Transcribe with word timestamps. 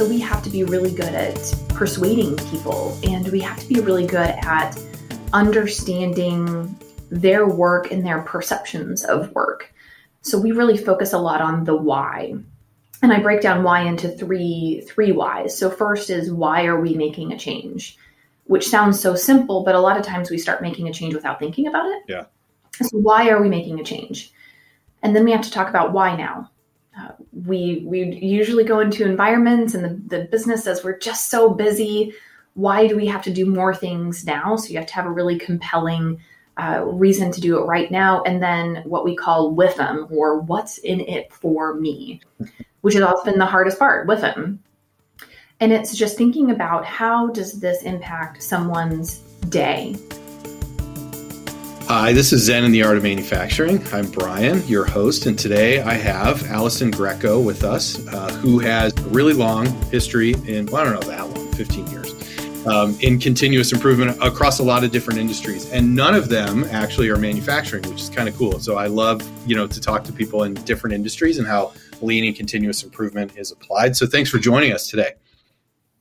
So 0.00 0.08
we 0.08 0.18
have 0.20 0.42
to 0.44 0.48
be 0.48 0.64
really 0.64 0.92
good 0.94 1.14
at 1.14 1.36
persuading 1.68 2.34
people 2.50 2.98
and 3.02 3.28
we 3.28 3.38
have 3.40 3.58
to 3.58 3.68
be 3.68 3.80
really 3.80 4.06
good 4.06 4.30
at 4.30 4.74
understanding 5.34 6.74
their 7.10 7.46
work 7.46 7.92
and 7.92 8.02
their 8.02 8.22
perceptions 8.22 9.04
of 9.04 9.30
work. 9.32 9.74
So 10.22 10.38
we 10.38 10.52
really 10.52 10.78
focus 10.78 11.12
a 11.12 11.18
lot 11.18 11.42
on 11.42 11.64
the 11.64 11.76
why. 11.76 12.34
And 13.02 13.12
I 13.12 13.20
break 13.20 13.42
down 13.42 13.62
why 13.62 13.82
into 13.82 14.08
three 14.08 14.82
three 14.88 15.12
whys. 15.12 15.54
So 15.54 15.68
first 15.68 16.08
is 16.08 16.32
why 16.32 16.64
are 16.64 16.80
we 16.80 16.94
making 16.94 17.34
a 17.34 17.38
change? 17.38 17.98
Which 18.44 18.66
sounds 18.66 18.98
so 18.98 19.14
simple, 19.14 19.64
but 19.64 19.74
a 19.74 19.80
lot 19.80 19.98
of 19.98 20.02
times 20.02 20.30
we 20.30 20.38
start 20.38 20.62
making 20.62 20.88
a 20.88 20.94
change 20.94 21.12
without 21.12 21.38
thinking 21.38 21.66
about 21.66 21.84
it. 21.84 22.04
Yeah. 22.08 22.24
So 22.80 22.96
why 22.96 23.28
are 23.28 23.42
we 23.42 23.50
making 23.50 23.78
a 23.78 23.84
change? 23.84 24.32
And 25.02 25.14
then 25.14 25.26
we 25.26 25.32
have 25.32 25.42
to 25.42 25.50
talk 25.50 25.68
about 25.68 25.92
why 25.92 26.16
now. 26.16 26.50
Uh, 27.00 27.12
we 27.32 27.82
we 27.86 28.04
usually 28.16 28.64
go 28.64 28.80
into 28.80 29.08
environments 29.08 29.74
and 29.74 29.84
the, 29.84 30.16
the 30.16 30.24
business 30.24 30.64
says 30.64 30.84
we're 30.84 30.98
just 30.98 31.28
so 31.28 31.50
busy. 31.50 32.12
Why 32.54 32.86
do 32.86 32.96
we 32.96 33.06
have 33.06 33.22
to 33.22 33.32
do 33.32 33.46
more 33.46 33.74
things 33.74 34.26
now? 34.26 34.56
So 34.56 34.68
you 34.70 34.78
have 34.78 34.88
to 34.88 34.94
have 34.94 35.06
a 35.06 35.10
really 35.10 35.38
compelling 35.38 36.20
uh, 36.56 36.84
reason 36.84 37.32
to 37.32 37.40
do 37.40 37.58
it 37.58 37.64
right 37.64 37.90
now, 37.90 38.22
and 38.24 38.42
then 38.42 38.82
what 38.84 39.04
we 39.04 39.16
call 39.16 39.54
WIIFM 39.54 40.10
or 40.10 40.40
what's 40.40 40.78
in 40.78 41.00
it 41.00 41.32
for 41.32 41.74
me, 41.74 42.20
which 42.82 42.96
is 42.96 43.02
often 43.02 43.38
the 43.38 43.46
hardest 43.46 43.78
part. 43.78 44.06
WIIFM 44.06 44.58
and 45.60 45.72
it's 45.74 45.94
just 45.94 46.16
thinking 46.16 46.50
about 46.50 46.86
how 46.86 47.28
does 47.28 47.60
this 47.60 47.82
impact 47.82 48.42
someone's 48.42 49.18
day 49.50 49.94
Hi, 51.92 52.12
this 52.12 52.32
is 52.32 52.44
Zen 52.44 52.62
in 52.62 52.70
the 52.70 52.84
Art 52.84 52.96
of 52.98 53.02
Manufacturing. 53.02 53.84
I'm 53.92 54.08
Bryan, 54.12 54.64
your 54.68 54.84
host, 54.84 55.26
and 55.26 55.36
today 55.36 55.80
I 55.80 55.94
have 55.94 56.48
Allison 56.48 56.92
Greco 56.92 57.40
with 57.40 57.64
us, 57.64 58.06
uh, 58.06 58.30
who 58.34 58.60
has 58.60 58.96
a 58.96 59.08
really 59.08 59.32
long 59.32 59.66
history 59.90 60.34
in, 60.46 60.66
well, 60.66 60.82
I 60.82 60.84
don't 60.84 60.94
know 60.94 61.10
that 61.10 61.28
long, 61.36 61.52
15 61.54 61.88
years, 61.88 62.14
um, 62.64 62.96
in 63.00 63.18
continuous 63.18 63.72
improvement 63.72 64.16
across 64.22 64.60
a 64.60 64.62
lot 64.62 64.84
of 64.84 64.92
different 64.92 65.18
industries. 65.18 65.68
And 65.72 65.96
none 65.96 66.14
of 66.14 66.28
them 66.28 66.62
actually 66.70 67.08
are 67.08 67.16
manufacturing, 67.16 67.82
which 67.90 68.02
is 68.02 68.08
kind 68.08 68.28
of 68.28 68.36
cool. 68.36 68.60
So 68.60 68.76
I 68.76 68.86
love, 68.86 69.28
you 69.44 69.56
know, 69.56 69.66
to 69.66 69.80
talk 69.80 70.04
to 70.04 70.12
people 70.12 70.44
in 70.44 70.54
different 70.54 70.94
industries 70.94 71.38
and 71.38 71.46
how 71.48 71.72
lean 72.00 72.24
and 72.24 72.36
continuous 72.36 72.84
improvement 72.84 73.36
is 73.36 73.50
applied. 73.50 73.96
So 73.96 74.06
thanks 74.06 74.30
for 74.30 74.38
joining 74.38 74.72
us 74.72 74.86
today. 74.86 75.14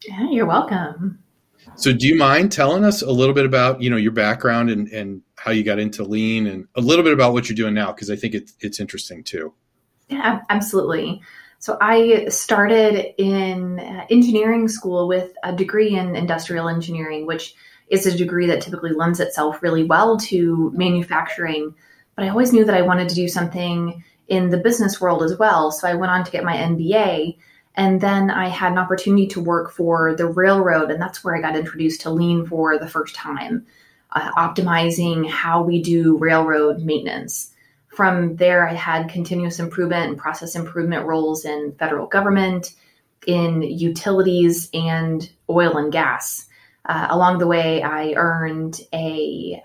Yeah, 0.08 0.30
you're 0.30 0.46
welcome. 0.46 1.18
So 1.80 1.94
do 1.94 2.08
you 2.08 2.16
mind 2.16 2.52
telling 2.52 2.84
us 2.84 3.02
a 3.02 3.12
little 3.12 3.34
bit 3.34 3.46
about, 3.46 3.82
you 3.82 3.90
know, 3.90 3.96
your 3.96 4.12
background 4.12 4.70
and, 4.70 4.90
and 4.90 5.22
how 5.36 5.52
you 5.52 5.64
got 5.64 5.80
into 5.80 6.04
lean 6.04 6.46
and 6.46 6.68
a 6.76 6.82
little 6.82 7.04
bit 7.04 7.14
about 7.14 7.32
what 7.32 7.48
you're 7.48 7.56
doing 7.56 7.74
now 7.74 7.94
because 7.94 8.12
I 8.12 8.18
think 8.18 8.36
it's 8.36 8.54
it's 8.60 8.82
interesting 8.82 9.24
too. 9.24 9.54
Yeah, 10.10 10.42
absolutely. 10.50 11.22
So 11.60 11.78
I 11.80 12.28
started 12.28 13.14
in 13.18 13.80
uh, 13.80 14.06
engineering 14.10 14.68
school 14.68 15.08
with 15.08 15.32
a 15.44 15.54
degree 15.54 15.96
in 15.96 16.18
industrial 16.18 16.68
engineering, 16.68 17.26
which 17.26 17.56
is 17.90 18.06
a 18.06 18.18
degree 18.18 18.48
that 18.48 18.62
typically 18.62 18.92
lends 18.92 19.22
itself 19.22 19.64
really 19.64 19.84
well 19.84 20.18
to 20.18 20.72
manufacturing. 20.76 21.74
But 22.16 22.26
I 22.26 22.30
always 22.30 22.52
knew 22.52 22.66
that 22.66 22.76
I 22.76 22.82
wanted 22.82 23.08
to 23.10 23.16
do 23.16 23.30
something 23.30 24.04
in 24.28 24.50
the 24.50 24.58
business 24.58 25.00
world 25.00 25.24
as 25.24 25.38
well. 25.38 25.72
So 25.72 25.88
I 25.88 25.96
went 25.96 26.12
on 26.12 26.26
to 26.26 26.32
get 26.32 26.44
my 26.44 26.56
MBA. 26.56 27.38
And 27.80 28.02
then 28.02 28.30
I 28.30 28.50
had 28.50 28.74
an 28.74 28.78
opportunity 28.78 29.26
to 29.28 29.40
work 29.40 29.72
for 29.72 30.14
the 30.14 30.26
railroad. 30.26 30.92
And 30.92 31.02
that's 31.02 31.24
where 31.24 31.34
I 31.34 31.40
got 31.40 31.56
introduced 31.56 32.02
to 32.02 32.10
lean 32.10 32.46
for 32.46 32.78
the 32.78 32.90
first 32.90 33.16
time 33.16 33.66
uh, 34.12 34.32
optimizing 34.34 35.30
how 35.30 35.62
we 35.64 35.82
do 35.82 36.18
railroad 36.18 36.82
maintenance. 36.82 37.54
From 37.88 38.36
there, 38.36 38.68
I 38.68 38.74
had 38.74 39.08
continuous 39.08 39.60
improvement 39.60 40.10
and 40.10 40.18
process 40.18 40.58
improvement 40.58 41.06
roles 41.06 41.46
in 41.46 41.74
federal 41.80 42.06
government, 42.06 42.74
in 43.26 43.62
utilities, 43.62 44.70
and 44.74 45.30
oil 45.50 45.78
and 45.78 45.90
gas. 45.90 46.48
Uh, 46.84 47.08
along 47.10 47.38
the 47.38 47.48
way, 47.48 47.82
I 47.82 48.12
earned 48.18 48.82
a, 48.92 49.62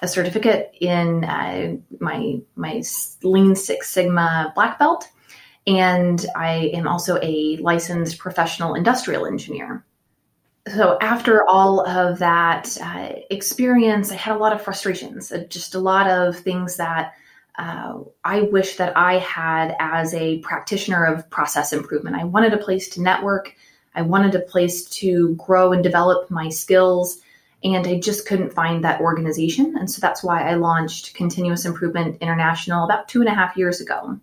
a 0.00 0.06
certificate 0.06 0.76
in 0.80 1.24
uh, 1.24 1.74
my 1.98 2.40
my 2.54 2.84
Lean 3.24 3.56
Six 3.56 3.90
Sigma 3.90 4.52
black 4.54 4.78
belt, 4.78 5.08
and 5.66 6.24
I 6.36 6.70
am 6.74 6.88
also 6.88 7.18
a 7.22 7.56
licensed 7.58 8.18
professional 8.18 8.74
industrial 8.74 9.26
engineer 9.26 9.84
so 10.68 10.96
after 11.00 11.48
all 11.48 11.86
of 11.86 12.18
that 12.20 12.76
uh, 12.80 13.12
experience, 13.30 14.12
I 14.12 14.16
had 14.16 14.36
a 14.36 14.38
lot 14.38 14.52
of 14.52 14.62
frustrations, 14.62 15.32
uh, 15.32 15.44
just 15.48 15.74
a 15.74 15.80
lot 15.80 16.08
of 16.08 16.36
things 16.36 16.76
that 16.76 17.14
uh, 17.58 17.98
I 18.24 18.42
wish 18.42 18.76
that 18.76 18.96
I 18.96 19.18
had 19.18 19.74
as 19.80 20.14
a 20.14 20.38
practitioner 20.38 21.04
of 21.04 21.28
process 21.30 21.72
improvement. 21.72 22.16
I 22.16 22.24
wanted 22.24 22.54
a 22.54 22.58
place 22.58 22.88
to 22.90 23.02
network. 23.02 23.54
I 23.94 24.02
wanted 24.02 24.34
a 24.34 24.40
place 24.40 24.84
to 24.84 25.34
grow 25.34 25.72
and 25.72 25.82
develop 25.82 26.30
my 26.30 26.48
skills, 26.48 27.20
and 27.64 27.86
I 27.86 27.98
just 27.98 28.26
couldn't 28.26 28.54
find 28.54 28.84
that 28.84 29.00
organization. 29.00 29.76
And 29.76 29.90
so 29.90 30.00
that's 30.00 30.22
why 30.22 30.48
I 30.48 30.54
launched 30.54 31.14
Continuous 31.14 31.64
Improvement 31.64 32.18
International 32.22 32.84
about 32.84 33.08
two 33.08 33.20
and 33.20 33.28
a 33.28 33.34
half 33.34 33.56
years 33.56 33.80
ago. 33.80 34.18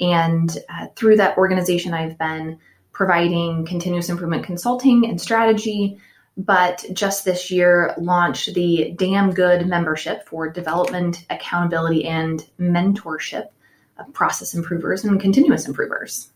And 0.00 0.56
uh, 0.68 0.86
through 0.96 1.16
that 1.16 1.36
organization, 1.36 1.94
I've 1.94 2.18
been 2.18 2.58
providing 2.92 3.66
continuous 3.66 4.08
improvement 4.08 4.44
consulting 4.44 5.06
and 5.06 5.20
strategy, 5.20 5.98
but 6.36 6.84
just 6.92 7.24
this 7.24 7.50
year 7.50 7.94
launched 7.98 8.54
the 8.54 8.94
Damn 8.96 9.32
Good 9.32 9.66
membership 9.66 10.26
for 10.26 10.48
development, 10.48 11.24
accountability, 11.30 12.04
and 12.06 12.46
mentorship 12.58 13.48
of 13.98 14.12
process 14.12 14.54
improvers 14.54 15.04
and 15.04 15.20
continuous 15.20 15.66
improvers. 15.68 16.32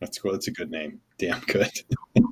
That's 0.00 0.18
cool. 0.18 0.32
That's 0.32 0.46
a 0.46 0.52
good 0.52 0.70
name. 0.70 1.00
Damn 1.18 1.40
good. 1.40 1.72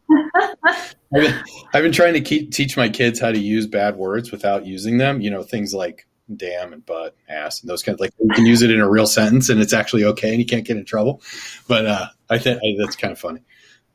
I've, 1.72 1.82
been, 1.82 1.92
trying 1.92 2.14
to 2.14 2.20
keep, 2.20 2.52
teach 2.52 2.76
my 2.76 2.88
kids 2.88 3.18
how 3.18 3.32
to 3.32 3.38
use 3.38 3.66
bad 3.66 3.96
words 3.96 4.30
without 4.30 4.66
using 4.66 4.98
them. 4.98 5.20
You 5.20 5.30
know, 5.30 5.42
things 5.42 5.74
like 5.74 6.06
damn 6.34 6.72
and 6.72 6.84
butt, 6.84 7.16
ass, 7.28 7.60
and 7.60 7.70
those 7.70 7.82
kinds. 7.82 7.96
Of, 7.96 8.00
like 8.00 8.14
you 8.20 8.28
can 8.34 8.46
use 8.46 8.62
it 8.62 8.70
in 8.70 8.80
a 8.80 8.88
real 8.88 9.06
sentence 9.06 9.48
and 9.48 9.60
it's 9.60 9.72
actually 9.72 10.04
okay 10.04 10.30
and 10.30 10.38
you 10.38 10.46
can't 10.46 10.64
get 10.64 10.76
in 10.76 10.84
trouble. 10.84 11.22
But 11.68 11.86
uh, 11.86 12.06
I 12.28 12.38
think 12.38 12.60
that's 12.78 12.96
kind 12.96 13.12
of 13.12 13.18
funny. 13.18 13.42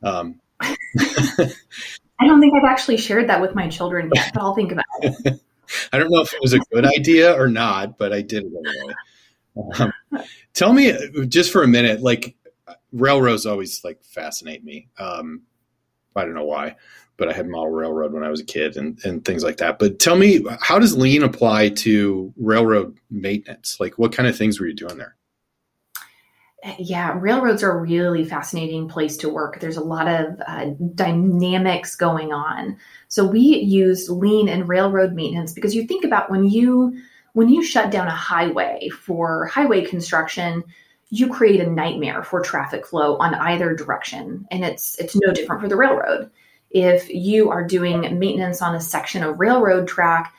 Um, 0.02 0.40
I 0.60 2.26
don't 2.26 2.40
think 2.40 2.54
I've 2.54 2.70
actually 2.70 2.98
shared 2.98 3.28
that 3.28 3.40
with 3.40 3.54
my 3.54 3.68
children 3.68 4.10
yet, 4.14 4.30
but 4.32 4.42
I'll 4.42 4.54
think 4.54 4.72
about 4.72 4.84
it. 5.00 5.40
I 5.92 5.98
don't 5.98 6.10
know 6.10 6.20
if 6.20 6.32
it 6.32 6.40
was 6.40 6.52
a 6.52 6.58
good 6.58 6.84
idea 6.84 7.32
or 7.38 7.48
not, 7.48 7.98
but 7.98 8.12
I 8.12 8.20
did 8.20 8.44
it 8.44 8.52
anyway. 8.66 8.94
Um, 9.78 9.92
tell 10.54 10.72
me 10.72 10.94
just 11.26 11.50
for 11.50 11.62
a 11.62 11.68
minute, 11.68 12.02
like 12.02 12.36
railroads 12.92 13.46
always 13.46 13.82
like 13.84 14.02
fascinate 14.04 14.64
me. 14.64 14.88
Um, 14.98 15.42
I 16.14 16.24
don't 16.24 16.34
know 16.34 16.44
why, 16.44 16.76
but 17.16 17.28
I 17.28 17.32
had 17.32 17.48
model 17.48 17.70
railroad 17.70 18.12
when 18.12 18.24
I 18.24 18.30
was 18.30 18.40
a 18.40 18.44
kid 18.44 18.76
and, 18.76 18.98
and 19.04 19.24
things 19.24 19.44
like 19.44 19.58
that. 19.58 19.78
But 19.78 19.98
tell 19.98 20.16
me, 20.16 20.44
how 20.60 20.78
does 20.78 20.96
lean 20.96 21.22
apply 21.22 21.70
to 21.70 22.32
railroad 22.36 22.98
maintenance? 23.10 23.78
Like 23.78 23.98
what 23.98 24.12
kind 24.12 24.28
of 24.28 24.36
things 24.36 24.58
were 24.58 24.66
you 24.66 24.74
doing 24.74 24.98
there? 24.98 25.16
yeah, 26.78 27.16
railroads 27.18 27.62
are 27.62 27.72
a 27.72 27.80
really 27.80 28.24
fascinating 28.24 28.88
place 28.88 29.16
to 29.18 29.28
work. 29.28 29.58
There's 29.58 29.76
a 29.76 29.84
lot 29.84 30.06
of 30.06 30.40
uh, 30.46 30.66
dynamics 30.94 31.96
going 31.96 32.32
on. 32.32 32.76
So 33.08 33.26
we 33.26 33.40
use 33.40 34.08
lean 34.08 34.48
and 34.48 34.68
railroad 34.68 35.12
maintenance 35.12 35.52
because 35.52 35.74
you 35.74 35.86
think 35.86 36.04
about 36.04 36.30
when 36.30 36.48
you 36.48 36.96
when 37.32 37.48
you 37.48 37.64
shut 37.64 37.90
down 37.90 38.06
a 38.06 38.14
highway 38.14 38.90
for 38.90 39.46
highway 39.46 39.84
construction, 39.84 40.62
you 41.08 41.28
create 41.28 41.60
a 41.60 41.70
nightmare 41.70 42.22
for 42.22 42.40
traffic 42.40 42.86
flow 42.86 43.16
on 43.16 43.34
either 43.34 43.74
direction, 43.74 44.46
and 44.50 44.64
it's 44.64 44.96
it's 44.98 45.16
no 45.16 45.32
different 45.32 45.62
for 45.62 45.68
the 45.68 45.76
railroad. 45.76 46.30
If 46.72 47.08
you 47.08 47.50
are 47.50 47.66
doing 47.66 48.18
maintenance 48.18 48.62
on 48.62 48.74
a 48.74 48.80
section 48.80 49.22
of 49.22 49.38
railroad 49.38 49.86
track, 49.86 50.34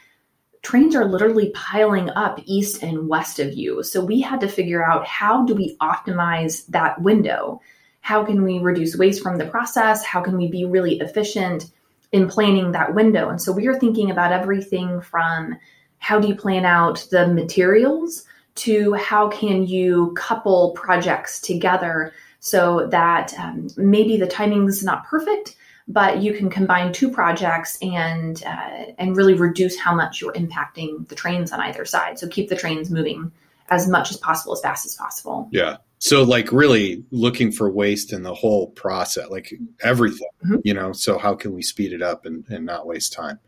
trains 0.63 0.95
are 0.95 1.05
literally 1.05 1.51
piling 1.53 2.09
up 2.11 2.39
east 2.45 2.81
and 2.81 3.07
west 3.07 3.39
of 3.39 3.53
you. 3.53 3.83
So 3.83 4.03
we 4.03 4.21
had 4.21 4.39
to 4.41 4.47
figure 4.47 4.83
out 4.83 5.05
how 5.05 5.45
do 5.45 5.53
we 5.53 5.77
optimize 5.81 6.65
that 6.67 7.01
window? 7.01 7.61
How 8.01 8.23
can 8.23 8.43
we 8.43 8.59
reduce 8.59 8.97
waste 8.97 9.21
from 9.21 9.37
the 9.37 9.45
process? 9.45 10.03
How 10.03 10.21
can 10.21 10.37
we 10.37 10.47
be 10.47 10.65
really 10.65 10.99
efficient 10.99 11.69
in 12.11 12.27
planning 12.27 12.71
that 12.71 12.95
window? 12.95 13.29
And 13.29 13.41
so 13.41 13.51
we 13.51 13.67
are 13.67 13.79
thinking 13.79 14.09
about 14.09 14.31
everything 14.31 15.01
from 15.01 15.57
how 15.99 16.19
do 16.19 16.27
you 16.27 16.35
plan 16.35 16.65
out 16.65 17.05
the 17.11 17.27
materials 17.27 18.25
to 18.55 18.93
how 18.93 19.29
can 19.29 19.65
you 19.65 20.13
couple 20.15 20.71
projects 20.71 21.39
together 21.41 22.13
so 22.39 22.87
that 22.87 23.33
um, 23.39 23.67
maybe 23.77 24.17
the 24.17 24.27
timing 24.27 24.67
is 24.67 24.83
not 24.83 25.05
perfect, 25.05 25.55
but 25.87 26.21
you 26.21 26.33
can 26.33 26.49
combine 26.49 26.93
two 26.93 27.09
projects 27.09 27.77
and 27.81 28.41
uh, 28.45 28.85
and 28.97 29.17
really 29.17 29.33
reduce 29.33 29.77
how 29.77 29.93
much 29.93 30.21
you're 30.21 30.33
impacting 30.33 31.07
the 31.09 31.15
trains 31.15 31.51
on 31.51 31.59
either 31.59 31.85
side. 31.85 32.17
So 32.19 32.27
keep 32.27 32.49
the 32.49 32.55
trains 32.55 32.89
moving 32.89 33.31
as 33.69 33.87
much 33.87 34.11
as 34.11 34.17
possible, 34.17 34.53
as 34.53 34.61
fast 34.61 34.85
as 34.85 34.95
possible. 34.95 35.49
Yeah. 35.51 35.77
So 35.99 36.23
like 36.23 36.51
really 36.51 37.05
looking 37.11 37.51
for 37.51 37.71
waste 37.71 38.11
in 38.11 38.23
the 38.23 38.33
whole 38.33 38.67
process, 38.67 39.29
like 39.29 39.53
everything, 39.81 40.27
mm-hmm. 40.43 40.55
you 40.63 40.73
know. 40.73 40.91
So 40.91 41.17
how 41.17 41.33
can 41.35 41.53
we 41.53 41.61
speed 41.61 41.93
it 41.93 42.01
up 42.01 42.25
and, 42.25 42.45
and 42.49 42.65
not 42.65 42.85
waste 42.85 43.13
time? 43.13 43.39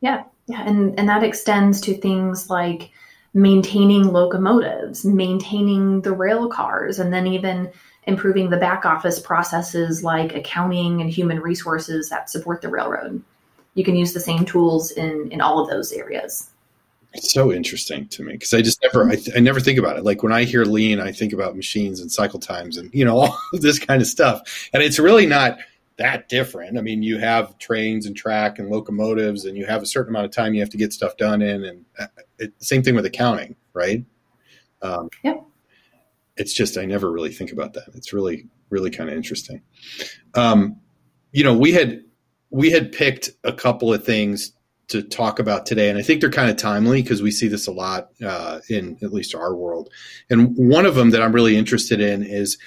Yeah, 0.00 0.24
yeah, 0.46 0.62
and 0.66 0.98
and 0.98 1.08
that 1.08 1.24
extends 1.24 1.80
to 1.82 1.94
things 1.94 2.50
like 2.50 2.90
maintaining 3.34 4.12
locomotives, 4.12 5.04
maintaining 5.04 6.02
the 6.02 6.12
rail 6.12 6.48
cars, 6.48 6.98
and 6.98 7.12
then 7.12 7.26
even 7.26 7.70
improving 8.08 8.48
the 8.48 8.56
back 8.56 8.86
office 8.86 9.20
processes 9.20 10.02
like 10.02 10.34
accounting 10.34 11.02
and 11.02 11.10
human 11.10 11.38
resources 11.40 12.08
that 12.08 12.30
support 12.30 12.62
the 12.62 12.68
railroad. 12.68 13.22
You 13.74 13.84
can 13.84 13.94
use 13.94 14.14
the 14.14 14.20
same 14.20 14.46
tools 14.46 14.90
in, 14.92 15.30
in 15.30 15.42
all 15.42 15.60
of 15.60 15.68
those 15.68 15.92
areas. 15.92 16.50
It's 17.12 17.32
so 17.32 17.52
interesting 17.52 18.08
to 18.08 18.22
me 18.22 18.32
because 18.32 18.54
I 18.54 18.62
just 18.62 18.82
never, 18.82 19.08
I, 19.08 19.16
th- 19.16 19.36
I, 19.36 19.40
never 19.40 19.60
think 19.60 19.78
about 19.78 19.98
it. 19.98 20.04
Like 20.04 20.22
when 20.22 20.32
I 20.32 20.44
hear 20.44 20.64
lean, 20.64 21.00
I 21.00 21.12
think 21.12 21.34
about 21.34 21.54
machines 21.54 22.00
and 22.00 22.10
cycle 22.10 22.40
times 22.40 22.78
and, 22.78 22.90
you 22.94 23.04
know, 23.04 23.18
all 23.20 23.38
this 23.52 23.78
kind 23.78 24.00
of 24.00 24.08
stuff. 24.08 24.68
And 24.72 24.82
it's 24.82 24.98
really 24.98 25.26
not 25.26 25.58
that 25.98 26.30
different. 26.30 26.78
I 26.78 26.80
mean, 26.80 27.02
you 27.02 27.18
have 27.18 27.58
trains 27.58 28.06
and 28.06 28.16
track 28.16 28.58
and 28.58 28.70
locomotives 28.70 29.44
and 29.44 29.56
you 29.56 29.66
have 29.66 29.82
a 29.82 29.86
certain 29.86 30.14
amount 30.14 30.24
of 30.24 30.32
time 30.32 30.54
you 30.54 30.60
have 30.60 30.70
to 30.70 30.78
get 30.78 30.94
stuff 30.94 31.16
done 31.18 31.42
in. 31.42 31.64
And 31.64 31.84
uh, 31.98 32.06
it, 32.38 32.54
same 32.58 32.82
thing 32.82 32.94
with 32.94 33.04
accounting, 33.04 33.54
right? 33.74 34.02
Um, 34.80 35.10
yeah. 35.22 35.40
It's 36.38 36.54
just, 36.54 36.78
I 36.78 36.84
never 36.84 37.10
really 37.10 37.32
think 37.32 37.52
about 37.52 37.74
that. 37.74 37.88
It's 37.94 38.12
really, 38.12 38.46
really 38.70 38.90
kind 38.90 39.10
of 39.10 39.16
interesting. 39.16 39.62
Um, 40.34 40.80
you 41.32 41.44
know, 41.44 41.56
we 41.56 41.72
had, 41.72 42.02
we 42.50 42.70
had 42.70 42.92
picked 42.92 43.30
a 43.44 43.52
couple 43.52 43.92
of 43.92 44.04
things 44.04 44.52
to 44.88 45.02
talk 45.02 45.38
about 45.38 45.66
today, 45.66 45.90
and 45.90 45.98
I 45.98 46.02
think 46.02 46.20
they're 46.20 46.30
kind 46.30 46.50
of 46.50 46.56
timely 46.56 47.02
because 47.02 47.20
we 47.20 47.30
see 47.30 47.48
this 47.48 47.66
a 47.66 47.72
lot 47.72 48.10
uh, 48.24 48.60
in 48.68 48.98
at 49.02 49.12
least 49.12 49.34
our 49.34 49.54
world. 49.54 49.90
And 50.30 50.56
one 50.56 50.86
of 50.86 50.94
them 50.94 51.10
that 51.10 51.22
I'm 51.22 51.34
really 51.34 51.56
interested 51.56 52.00
in 52.00 52.22
is 52.22 52.58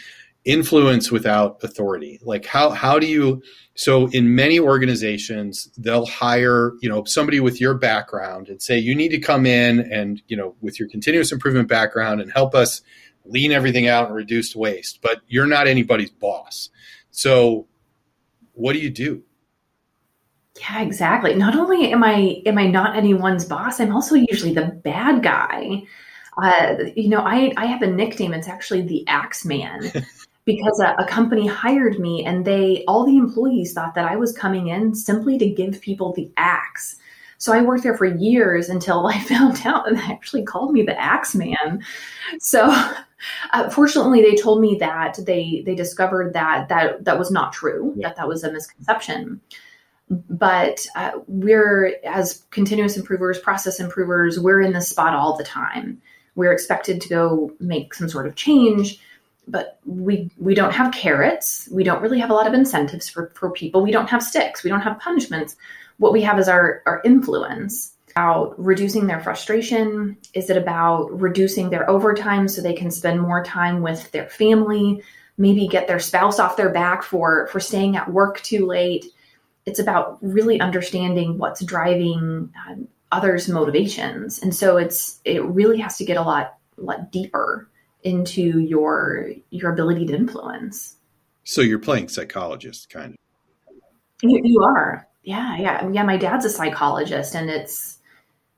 influence 0.46 1.12
without 1.12 1.64
authority. 1.64 2.20
Like 2.24 2.46
how 2.46 2.72
how 2.72 3.00
do 3.00 3.08
you? 3.08 3.42
So 3.76 4.08
in 4.08 4.36
many 4.36 4.60
organizations, 4.60 5.70
they'll 5.78 6.06
hire 6.06 6.74
you 6.82 6.90
know 6.90 7.04
somebody 7.06 7.40
with 7.40 7.60
your 7.60 7.74
background 7.74 8.50
and 8.50 8.62
say 8.62 8.78
you 8.78 8.96
need 8.96 9.10
to 9.10 9.20
come 9.20 9.46
in 9.46 9.80
and 9.92 10.22
you 10.28 10.38
know 10.38 10.56
with 10.62 10.80
your 10.80 10.90
continuous 10.90 11.32
improvement 11.32 11.68
background 11.68 12.22
and 12.22 12.32
help 12.32 12.56
us 12.56 12.82
lean 13.26 13.52
everything 13.52 13.88
out 13.88 14.08
and 14.08 14.16
reduce 14.16 14.56
waste. 14.56 15.02
But 15.02 15.22
you're 15.28 15.48
not 15.48 15.68
anybody's 15.68 16.12
boss. 16.12 16.70
So 17.12 17.68
what 18.54 18.74
do 18.74 18.80
you 18.80 18.90
do? 18.90 19.24
Yeah, 20.60 20.82
exactly. 20.82 21.34
Not 21.34 21.56
only 21.56 21.92
am 21.92 22.04
I 22.04 22.42
am 22.46 22.58
I 22.58 22.68
not 22.68 22.96
anyone's 22.96 23.46
boss, 23.46 23.80
I'm 23.80 23.94
also 23.94 24.16
usually 24.16 24.54
the 24.54 24.80
bad 24.84 25.24
guy. 25.24 25.84
Uh, 26.42 26.76
you 26.96 27.10
know, 27.10 27.22
I 27.22 27.52
I 27.58 27.66
have 27.66 27.82
a 27.82 27.88
nickname. 27.88 28.34
It's 28.34 28.48
actually 28.48 28.82
the 28.84 29.08
Axe 29.08 29.46
Man. 29.46 29.92
because 30.46 30.80
a, 30.80 30.96
a, 30.98 31.06
company 31.06 31.46
hired 31.46 32.00
me 32.00 32.26
and 32.26 32.46
they 32.46 32.84
all 32.88 33.06
the 33.06 33.18
employees 33.18 33.74
thought 33.74 33.94
that 33.94 34.06
I 34.06 34.16
was 34.16 34.36
coming 34.36 34.70
in 34.70 34.96
simply 34.96 35.38
to 35.38 35.48
give 35.48 35.82
people 35.82 36.14
the 36.14 36.32
axe. 36.36 36.96
So 37.38 37.54
I 37.54 37.62
worked 37.62 37.84
there 37.84 37.98
for 37.98 38.06
years 38.06 38.70
until 38.70 39.08
I 39.14 39.20
found 39.20 39.62
out 39.66 39.88
and 39.88 39.98
they 39.98 40.04
actually 40.04 40.44
called 40.44 40.74
me 40.74 40.82
the 40.82 41.00
axe 41.00 41.36
man. 41.36 41.84
So 42.40 42.68
uh, 43.52 43.70
fortunately 43.70 44.22
they 44.22 44.36
told 44.36 44.62
me 44.62 44.76
that 44.80 45.18
they 45.26 45.64
they 45.66 45.76
discovered 45.76 46.34
that 46.34 46.70
that 46.70 47.04
that 47.06 47.20
was 47.20 47.32
not 47.32 47.54
true, 47.54 47.94
yeah. 47.96 48.10
that 48.10 48.18
that 48.18 48.28
was 48.28 48.44
a 48.44 48.52
misconception. 48.52 49.42
But 50.30 50.86
uh, 50.96 51.12
we're 51.28 51.96
as 52.04 52.44
continuous 52.52 52.98
improvers 52.98 53.40
process 53.40 53.80
improvers 53.80 54.40
we're 54.40 54.62
in 54.62 54.74
this 54.74 54.90
spot 54.90 55.14
all 55.14 55.38
the 55.38 55.44
time. 55.44 56.02
We're 56.36 56.52
expected 56.52 57.02
to 57.02 57.10
go 57.10 57.52
make 57.60 57.94
some 57.94 58.10
sort 58.10 58.28
of 58.28 58.36
change 58.36 59.00
but 59.48 59.80
we 59.86 60.30
we 60.38 60.56
don't 60.56 60.74
have 60.74 60.94
carrots. 60.94 61.68
We 61.72 61.84
don't 61.84 62.02
really 62.02 62.20
have 62.20 62.30
a 62.30 62.34
lot 62.34 62.48
of 62.48 62.54
incentives 62.54 63.10
for, 63.10 63.32
for 63.36 63.52
people. 63.52 63.82
We 63.82 63.92
don't 63.92 64.10
have 64.10 64.24
sticks. 64.24 64.64
We 64.64 64.70
don't 64.70 64.82
have 64.82 65.00
punishments. 65.00 65.56
What 65.98 66.14
we 66.14 66.22
have 66.22 66.40
is 66.40 66.48
our 66.48 66.82
our 66.86 67.02
influence 67.04 67.94
about 68.12 68.54
reducing 68.58 69.08
their 69.08 69.20
frustration 69.20 70.18
is 70.34 70.50
it 70.50 70.58
about 70.58 71.08
reducing 71.20 71.70
their 71.70 71.90
overtime 71.90 72.48
so 72.48 72.62
they 72.62 72.74
can 72.74 72.92
spend 72.92 73.20
more 73.20 73.44
time 73.44 73.82
with 73.82 74.12
their 74.12 74.30
family 74.30 75.02
maybe 75.38 75.68
get 75.68 75.88
their 75.88 76.00
spouse 76.00 76.40
off 76.40 76.58
their 76.58 76.70
back 76.70 77.04
for 77.04 77.48
for 77.48 77.60
staying 77.60 77.96
at 77.96 78.12
work 78.12 78.42
too 78.42 78.66
late 78.66 79.06
it's 79.66 79.80
about 79.80 80.18
really 80.22 80.60
understanding 80.60 81.38
what's 81.38 81.64
driving 81.64 82.52
um, 82.68 82.88
others' 83.12 83.48
motivations, 83.48 84.40
and 84.40 84.56
so 84.56 84.78
it's 84.78 85.20
it 85.26 85.44
really 85.44 85.80
has 85.80 85.98
to 85.98 86.06
get 86.06 86.18
a 86.18 86.22
lot 86.22 86.58
lot 86.78 87.12
deeper 87.12 87.70
into 88.04 88.60
your 88.60 89.32
your 89.50 89.72
ability 89.72 90.06
to 90.08 90.16
influence. 90.16 90.96
So 91.44 91.62
you're 91.62 91.80
playing 91.80 92.10
psychologist, 92.10 92.90
kind 92.90 93.14
of. 93.14 93.18
You, 94.24 94.40
you 94.44 94.62
are, 94.62 95.08
yeah, 95.24 95.58
yeah, 95.58 95.90
yeah. 95.90 96.04
My 96.04 96.18
dad's 96.18 96.46
a 96.46 96.50
psychologist, 96.50 97.36
and 97.36 97.50
it's 97.50 97.98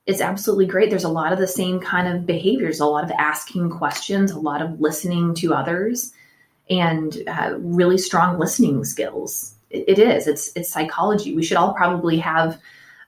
it's 0.05 0.21
absolutely 0.21 0.65
great. 0.65 0.89
There's 0.89 1.03
a 1.03 1.09
lot 1.09 1.33
of 1.33 1.39
the 1.39 1.47
same 1.47 1.79
kind 1.79 2.07
of 2.07 2.25
behaviors, 2.25 2.79
a 2.79 2.85
lot 2.85 3.03
of 3.03 3.11
asking 3.11 3.69
questions, 3.69 4.31
a 4.31 4.39
lot 4.39 4.61
of 4.61 4.81
listening 4.81 5.33
to 5.35 5.53
others, 5.53 6.13
and 6.69 7.15
uh, 7.27 7.55
really 7.57 7.97
strong 7.97 8.39
listening 8.39 8.83
skills 8.83 9.53
it 9.73 9.99
is. 9.99 10.27
It's 10.27 10.51
it's 10.55 10.71
psychology. 10.71 11.35
We 11.35 11.43
should 11.43 11.57
all 11.57 11.73
probably 11.73 12.19
have 12.19 12.59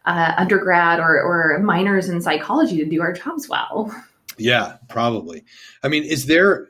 uh, 0.05 0.33
undergrad 0.37 0.99
or, 0.99 1.21
or 1.21 1.59
minors 1.59 2.09
in 2.09 2.21
psychology 2.21 2.77
to 2.77 2.85
do 2.85 3.01
our 3.01 3.13
jobs 3.13 3.47
well. 3.47 3.93
Yeah, 4.37 4.79
probably. 4.89 5.45
I 5.81 5.87
mean, 5.87 6.03
is 6.03 6.25
there 6.25 6.67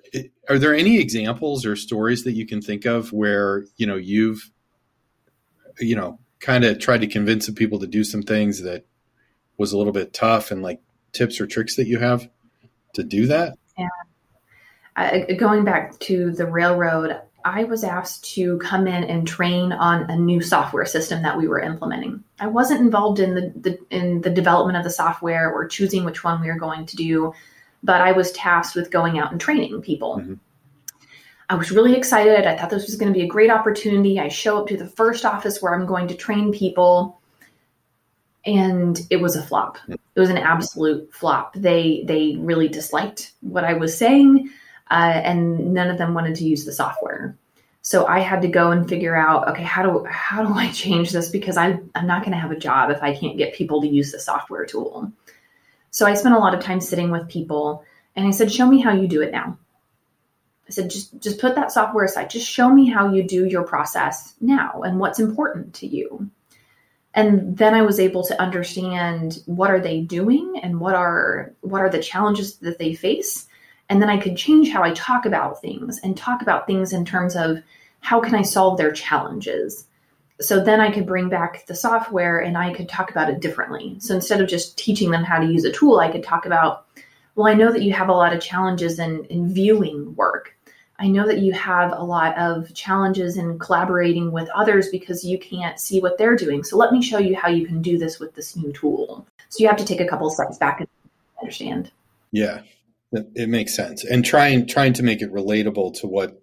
are 0.48 0.60
there 0.60 0.76
any 0.76 1.00
examples 1.00 1.66
or 1.66 1.76
stories 1.76 2.24
that 2.26 2.34
you 2.34 2.46
can 2.46 2.62
think 2.62 2.86
of 2.86 3.12
where 3.12 3.66
you 3.76 3.88
know 3.88 3.96
you've 3.96 4.52
you 5.80 5.96
know 5.96 6.20
kind 6.40 6.64
of 6.64 6.78
tried 6.78 7.02
to 7.02 7.08
convince 7.08 7.48
some 7.48 7.56
people 7.56 7.80
to 7.80 7.88
do 7.88 8.04
some 8.04 8.22
things 8.22 8.62
that 8.62 8.86
was 9.58 9.74
a 9.74 9.78
little 9.78 9.94
bit 9.94 10.14
tough 10.14 10.52
and 10.52 10.62
like 10.62 10.82
tips 11.12 11.40
or 11.40 11.48
tricks 11.48 11.76
that 11.76 11.88
you 11.88 12.00
have 12.00 12.30
to 12.94 13.04
do 13.04 13.28
that? 13.28 13.58
Yeah. 13.78 13.88
Uh, 14.96 15.20
going 15.38 15.66
back 15.66 16.00
to 16.00 16.32
the 16.32 16.46
railroad, 16.46 17.20
I 17.44 17.66
was 17.66 17.84
asked 17.84 18.34
to 18.36 18.58
come 18.58 18.88
in 18.88 19.04
and 19.04 19.28
train 19.28 19.72
on 19.72 20.10
a 20.10 20.16
new 20.16 20.42
software 20.42 20.86
system 20.86 21.22
that 21.22 21.38
we 21.38 21.48
were 21.48 21.60
implementing. 21.60 22.24
I 22.40 22.48
wasn't 22.48 22.82
involved 22.82 23.20
in 23.20 23.36
the, 23.36 23.54
the, 23.56 23.80
in 23.92 24.22
the 24.22 24.32
development 24.32 24.78
of 24.78 24.84
the 24.84 24.90
software 24.90 25.52
or 25.52 25.68
choosing 25.68 26.06
which 26.06 26.24
one 26.24 26.42
we 26.42 26.48
were 26.48 26.58
going 26.58 26.86
to 26.88 26.96
do, 26.96 27.34
but 27.84 28.02
I 28.02 28.14
was 28.14 28.32
tasked 28.32 28.76
with 28.76 28.90
going 28.90 29.20
out 29.20 29.32
and 29.32 29.40
training 29.40 29.82
people. 29.82 30.18
Mm-hmm. 30.18 30.34
I 31.48 31.56
was 31.56 31.72
really 31.72 31.96
excited. 31.96 32.48
I 32.48 32.58
thought 32.58 32.72
this 32.72 32.88
was 32.88 32.96
going 32.96 33.14
to 33.14 33.18
be 33.18 33.24
a 33.24 33.30
great 33.30 33.52
opportunity. 33.52 34.20
I 34.20 34.30
show 34.30 34.58
up 34.58 34.68
to 34.68 34.78
the 34.78 34.88
first 34.88 35.26
office 35.26 35.62
where 35.62 35.76
I'm 35.76 35.86
going 35.86 36.08
to 36.08 36.16
train 36.16 36.52
people 36.52 37.22
and 38.46 39.00
it 39.10 39.18
was 39.18 39.36
a 39.36 39.44
flop. 39.44 39.78
It 39.88 40.20
was 40.20 40.30
an 40.30 40.38
absolute 40.38 41.14
flop. 41.14 41.54
They 41.56 42.04
they 42.06 42.36
really 42.38 42.68
disliked 42.68 43.34
what 43.42 43.64
I 43.64 43.74
was 43.74 43.98
saying 43.98 44.50
uh, 44.90 45.22
and 45.24 45.74
none 45.74 45.90
of 45.90 45.98
them 45.98 46.14
wanted 46.14 46.36
to 46.36 46.46
use 46.46 46.66
the 46.66 46.72
software. 46.72 47.38
So 47.82 48.08
I 48.08 48.20
had 48.20 48.42
to 48.42 48.48
go 48.48 48.72
and 48.72 48.90
figure 48.90 49.16
out, 49.16 49.48
okay, 49.50 49.64
how 49.64 49.84
do 49.84 50.06
how 50.06 50.44
do 50.44 50.54
I 50.54 50.72
change 50.72 51.12
this 51.12 51.30
because 51.30 51.58
I 51.58 51.80
I'm 51.94 52.08
not 52.08 52.22
going 52.22 52.32
to 52.32 52.40
have 52.40 52.52
a 52.52 52.58
job 52.58 52.90
if 52.90 53.02
I 53.04 53.16
can't 53.16 53.38
get 53.38 53.54
people 53.54 53.82
to 53.82 53.88
use 53.88 54.12
the 54.12 54.20
software 54.20 54.66
tool. 54.66 55.12
So 55.92 56.06
I 56.06 56.16
spent 56.16 56.36
a 56.36 56.40
lot 56.40 56.54
of 56.54 56.64
time 56.64 56.82
sitting 56.82 57.10
with 57.10 57.30
people, 57.30 57.86
and 58.16 58.28
I 58.28 58.32
said, 58.32 58.52
show 58.52 58.68
me 58.68 58.82
how 58.82 58.92
you 58.92 59.08
do 59.08 59.22
it 59.22 59.32
now. 59.32 59.58
I 60.68 60.72
said, 60.72 60.90
just 60.90 61.20
just 61.22 61.40
put 61.40 61.56
that 61.56 61.72
software 61.72 62.06
aside. 62.06 62.32
Just 62.32 62.50
show 62.50 62.70
me 62.70 62.90
how 62.90 63.14
you 63.14 63.24
do 63.24 63.46
your 63.46 63.64
process 63.64 64.34
now 64.42 64.82
and 64.82 65.00
what's 65.00 65.20
important 65.20 65.76
to 65.76 65.88
you. 65.88 66.30
And 67.16 67.58
then 67.58 67.74
I 67.74 67.82
was 67.82 68.00
able 68.00 68.24
to 68.26 68.40
understand 68.42 69.40
what 69.46 69.72
are 69.72 69.80
they 69.80 70.02
doing 70.02 70.60
and 70.62 70.80
what 70.80 70.96
are 70.96 71.54
what 71.62 71.82
are 71.82 71.90
the 71.90 72.04
challenges 72.04 72.58
that 72.58 72.78
they 72.78 72.94
face 72.94 73.48
and 73.90 74.02
then 74.02 74.10
I 74.10 74.18
could 74.18 74.36
change 74.36 74.70
how 74.70 74.84
I 74.84 74.92
talk 74.92 75.26
about 75.26 75.62
things 75.62 76.00
and 76.00 76.18
talk 76.18 76.42
about 76.42 76.68
things 76.68 76.92
in 76.94 77.06
terms 77.06 77.36
of 77.36 77.62
how 78.00 78.20
can 78.20 78.36
I 78.36 78.42
solve 78.42 78.78
their 78.78 78.92
challenges. 78.92 79.86
So 80.42 80.64
then 80.64 80.82
I 80.82 80.92
could 80.92 81.06
bring 81.06 81.30
back 81.30 81.66
the 81.66 81.76
software 81.76 82.40
and 82.40 82.58
I 82.58 82.74
could 82.74 82.90
talk 82.90 83.10
about 83.10 83.30
it 83.30 83.40
differently. 83.40 83.98
So 84.00 84.16
instead 84.16 84.42
of 84.42 84.50
just 84.50 84.78
teaching 84.78 85.12
them 85.12 85.24
how 85.24 85.40
to 85.40 85.46
use 85.46 85.64
a 85.64 85.72
tool, 85.72 86.00
I 86.00 86.12
could 86.12 86.24
talk 86.24 86.46
about, 86.46 86.86
well, 87.36 87.48
I 87.48 87.54
know 87.54 87.72
that 87.72 87.84
you 87.84 87.94
have 87.94 88.10
a 88.10 88.14
lot 88.14 88.34
of 88.34 88.42
challenges 88.42 89.00
in, 89.00 89.26
in 89.26 89.54
viewing 89.54 90.16
work. 90.16 90.55
I 90.98 91.08
know 91.08 91.28
that 91.28 91.40
you 91.40 91.52
have 91.54 91.92
a 91.92 92.04
lot 92.04 92.38
of 92.38 92.74
challenges 92.74 93.38
in 93.38 93.60
collaborating 93.60 94.32
with 94.32 94.48
others 94.56 94.90
because 94.90 95.26
you 95.26 95.38
can't 95.38 95.80
see 95.80 96.00
what 96.00 96.18
they're 96.18 96.38
doing. 96.38 96.64
So 96.64 96.78
let 96.78 96.94
me 96.94 97.02
show 97.02 97.18
you 97.18 97.36
how 97.36 97.50
you 97.50 97.66
can 97.66 97.82
do 97.82 97.98
this 97.98 98.20
with 98.20 98.34
this 98.36 98.56
new 98.56 98.72
tool. 98.72 99.28
So 99.50 99.62
you 99.62 99.68
have 99.68 99.78
to 99.78 99.86
take 99.86 100.00
a 100.00 100.08
couple 100.08 100.30
steps 100.30 100.58
back 100.58 100.80
and 100.80 100.90
understand. 101.42 101.92
Yeah, 102.32 102.62
it 103.12 103.50
makes 103.50 103.76
sense, 103.76 104.04
and 104.04 104.26
trying 104.26 104.68
trying 104.68 104.94
to 104.94 105.04
make 105.04 105.22
it 105.22 105.32
relatable 105.32 106.00
to 106.00 106.08
what 106.08 106.42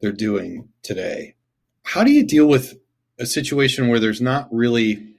they're 0.00 0.12
doing 0.12 0.68
today. 0.82 1.34
How 1.82 2.04
do 2.04 2.12
you 2.12 2.26
deal 2.26 2.46
with 2.46 2.78
a 3.18 3.26
situation 3.26 3.88
where 3.88 3.98
there's 3.98 4.20
not 4.20 4.48
really 4.52 5.14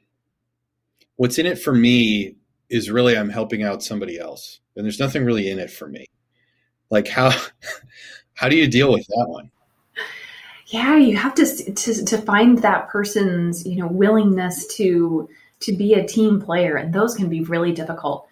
what's 1.15 1.37
in 1.37 1.45
it 1.45 1.59
for 1.59 1.73
me 1.73 2.35
is 2.69 2.89
really 2.89 3.17
I'm 3.17 3.29
helping 3.29 3.63
out 3.63 3.83
somebody 3.83 4.19
else, 4.19 4.59
and 4.75 4.85
there's 4.85 4.99
nothing 4.99 5.25
really 5.25 5.49
in 5.49 5.59
it 5.59 5.71
for 5.71 5.87
me. 5.87 6.05
Like 6.89 7.07
how 7.07 7.31
how 8.39 8.49
do 8.49 8.55
you 8.55 8.67
deal 8.67 8.91
with 8.91 9.05
that 9.07 9.25
one? 9.27 9.51
Yeah, 10.67 10.97
you 10.97 11.17
have 11.17 11.35
to 11.35 11.73
to 11.73 12.05
to 12.05 12.17
find 12.17 12.59
that 12.59 12.89
person's 12.89 13.65
you 13.65 13.77
know 13.77 13.87
willingness 13.87 14.67
to 14.77 15.29
to 15.61 15.75
be 15.75 15.93
a 15.93 16.07
team 16.07 16.41
player, 16.41 16.75
and 16.77 16.93
those 16.93 17.15
can 17.15 17.29
be 17.29 17.41
really 17.41 17.73
difficult 17.73 18.29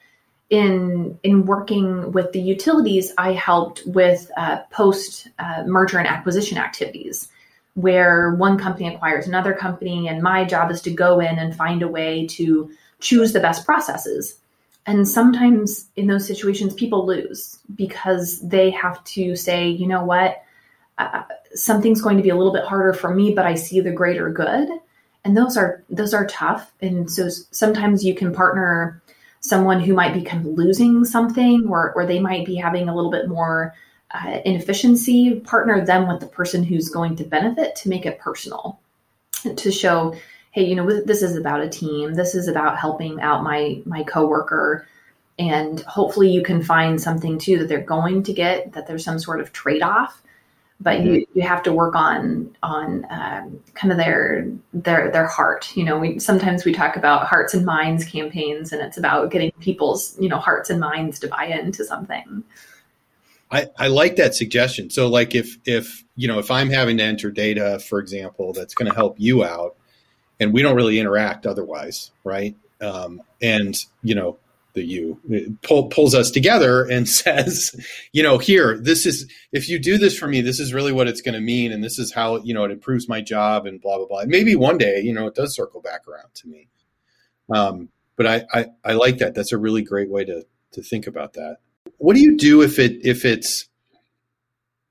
in 0.49 1.19
in 1.23 1.45
working 1.45 2.11
with 2.11 2.31
the 2.31 2.39
utilities, 2.39 3.11
I 3.17 3.33
helped 3.33 3.83
with 3.85 4.31
uh, 4.37 4.59
post 4.71 5.27
uh, 5.39 5.63
merger 5.65 5.99
and 5.99 6.07
acquisition 6.07 6.57
activities, 6.57 7.27
where 7.73 8.33
one 8.35 8.57
company 8.57 8.93
acquires 8.93 9.27
another 9.27 9.53
company, 9.53 10.07
and 10.07 10.21
my 10.21 10.45
job 10.45 10.71
is 10.71 10.81
to 10.81 10.91
go 10.91 11.19
in 11.19 11.37
and 11.37 11.55
find 11.55 11.81
a 11.81 11.87
way 11.87 12.27
to 12.27 12.71
choose 12.99 13.33
the 13.33 13.39
best 13.39 13.65
processes. 13.65 14.39
And 14.87 15.07
sometimes 15.07 15.89
in 15.97 16.07
those 16.07 16.25
situations, 16.25 16.73
people 16.73 17.05
lose 17.05 17.59
because 17.75 18.39
they 18.39 18.71
have 18.71 19.03
to 19.03 19.35
say, 19.35 19.67
you 19.67 19.85
know 19.85 20.03
what, 20.03 20.41
uh, 20.97 21.23
something's 21.53 22.01
going 22.01 22.17
to 22.17 22.23
be 22.23 22.29
a 22.29 22.35
little 22.35 22.53
bit 22.53 22.63
harder 22.63 22.93
for 22.93 23.13
me, 23.13 23.33
but 23.33 23.45
I 23.45 23.55
see 23.55 23.81
the 23.81 23.91
greater 23.91 24.29
good. 24.29 24.69
And 25.25 25.35
those 25.35 25.57
are 25.57 25.83
those 25.89 26.13
are 26.13 26.25
tough. 26.27 26.71
And 26.81 27.11
so 27.11 27.27
sometimes 27.51 28.05
you 28.05 28.15
can 28.15 28.33
partner 28.33 29.01
someone 29.41 29.81
who 29.81 29.93
might 29.93 30.13
be 30.13 30.23
kind 30.23 30.45
of 30.45 30.53
losing 30.53 31.03
something 31.05 31.67
or, 31.67 31.93
or 31.93 32.05
they 32.05 32.19
might 32.19 32.45
be 32.45 32.55
having 32.55 32.87
a 32.87 32.95
little 32.95 33.11
bit 33.11 33.27
more 33.27 33.75
uh, 34.11 34.39
inefficiency, 34.45 35.41
partner 35.41 35.85
them 35.85 36.07
with 36.07 36.21
the 36.21 36.27
person 36.27 36.63
who's 36.63 36.89
going 36.89 37.15
to 37.17 37.23
benefit 37.23 37.75
to 37.75 37.89
make 37.89 38.05
it 38.05 38.19
personal, 38.19 38.79
to 39.55 39.71
show, 39.71 40.15
hey, 40.57 40.65
you 40.65 40.75
know, 40.75 41.01
this 41.01 41.21
is 41.21 41.35
about 41.35 41.61
a 41.61 41.69
team. 41.69 42.15
This 42.15 42.33
is 42.33 42.47
about 42.47 42.79
helping 42.79 43.21
out 43.21 43.43
my 43.43 43.81
my 43.85 44.03
coworker, 44.03 44.87
and 45.37 45.79
hopefully 45.81 46.31
you 46.31 46.41
can 46.41 46.63
find 46.63 46.99
something 46.99 47.37
too 47.37 47.59
that 47.59 47.67
they're 47.67 47.79
going 47.79 48.23
to 48.23 48.33
get. 48.33 48.73
That 48.73 48.87
there's 48.87 49.03
some 49.03 49.19
sort 49.19 49.39
of 49.39 49.53
trade 49.53 49.83
off 49.83 50.21
but 50.79 51.03
you, 51.03 51.11
mm-hmm. 51.11 51.39
you 51.39 51.47
have 51.47 51.63
to 51.63 51.73
work 51.73 51.95
on 51.95 52.55
on 52.61 53.05
um, 53.09 53.59
kind 53.73 53.91
of 53.91 53.97
their 53.97 54.47
their 54.73 55.11
their 55.11 55.25
heart 55.25 55.75
you 55.75 55.83
know 55.83 55.97
we 55.97 56.19
sometimes 56.19 56.65
we 56.65 56.71
talk 56.73 56.95
about 56.95 57.27
hearts 57.27 57.53
and 57.53 57.65
minds 57.65 58.05
campaigns 58.05 58.71
and 58.71 58.81
it's 58.81 58.97
about 58.97 59.31
getting 59.31 59.51
people's 59.59 60.15
you 60.19 60.29
know 60.29 60.37
hearts 60.37 60.69
and 60.69 60.79
minds 60.79 61.19
to 61.19 61.27
buy 61.27 61.45
into 61.45 61.83
something 61.83 62.43
I, 63.49 63.67
I 63.77 63.87
like 63.87 64.17
that 64.17 64.35
suggestion 64.35 64.89
so 64.89 65.07
like 65.07 65.33
if 65.33 65.57
if 65.65 66.03
you 66.15 66.27
know 66.27 66.37
if 66.37 66.51
i'm 66.51 66.69
having 66.69 66.97
to 66.97 67.03
enter 67.03 67.31
data 67.31 67.79
for 67.79 67.99
example 67.99 68.53
that's 68.53 68.75
going 68.75 68.89
to 68.89 68.95
help 68.95 69.15
you 69.19 69.43
out 69.43 69.77
and 70.39 70.53
we 70.53 70.61
don't 70.61 70.75
really 70.75 70.99
interact 70.99 71.45
otherwise 71.45 72.11
right 72.23 72.55
um, 72.81 73.21
and 73.41 73.85
you 74.03 74.15
know 74.15 74.37
the 74.77 74.85
you 74.85 75.57
pull, 75.63 75.89
pulls 75.89 76.15
us 76.15 76.31
together 76.31 76.85
and 76.85 77.09
says, 77.09 77.75
you 78.13 78.23
know, 78.23 78.37
here, 78.37 78.77
this 78.77 79.05
is, 79.05 79.29
if 79.51 79.67
you 79.67 79.79
do 79.79 79.97
this 79.97 80.17
for 80.17 80.27
me, 80.27 80.39
this 80.39 80.59
is 80.59 80.73
really 80.73 80.93
what 80.93 81.07
it's 81.07 81.21
going 81.21 81.33
to 81.33 81.41
mean. 81.41 81.71
And 81.71 81.83
this 81.83 81.99
is 81.99 82.13
how, 82.13 82.37
you 82.37 82.53
know, 82.53 82.63
it 82.63 82.71
improves 82.71 83.09
my 83.09 83.19
job 83.19 83.65
and 83.65 83.81
blah, 83.81 83.97
blah, 83.97 84.07
blah. 84.07 84.23
maybe 84.25 84.55
one 84.55 84.77
day, 84.77 85.01
you 85.01 85.11
know, 85.11 85.27
it 85.27 85.35
does 85.35 85.55
circle 85.55 85.81
back 85.81 86.07
around 86.07 86.33
to 86.35 86.47
me. 86.47 86.67
Um, 87.49 87.89
but 88.15 88.27
I, 88.27 88.45
I, 88.53 88.65
I 88.85 88.93
like 88.93 89.17
that. 89.17 89.35
That's 89.35 89.51
a 89.51 89.57
really 89.57 89.81
great 89.81 90.09
way 90.09 90.23
to, 90.25 90.45
to 90.73 90.81
think 90.81 91.07
about 91.07 91.33
that. 91.33 91.57
What 91.97 92.15
do 92.15 92.21
you 92.21 92.37
do 92.37 92.61
if 92.61 92.79
it, 92.79 93.05
if 93.05 93.25
it's, 93.25 93.67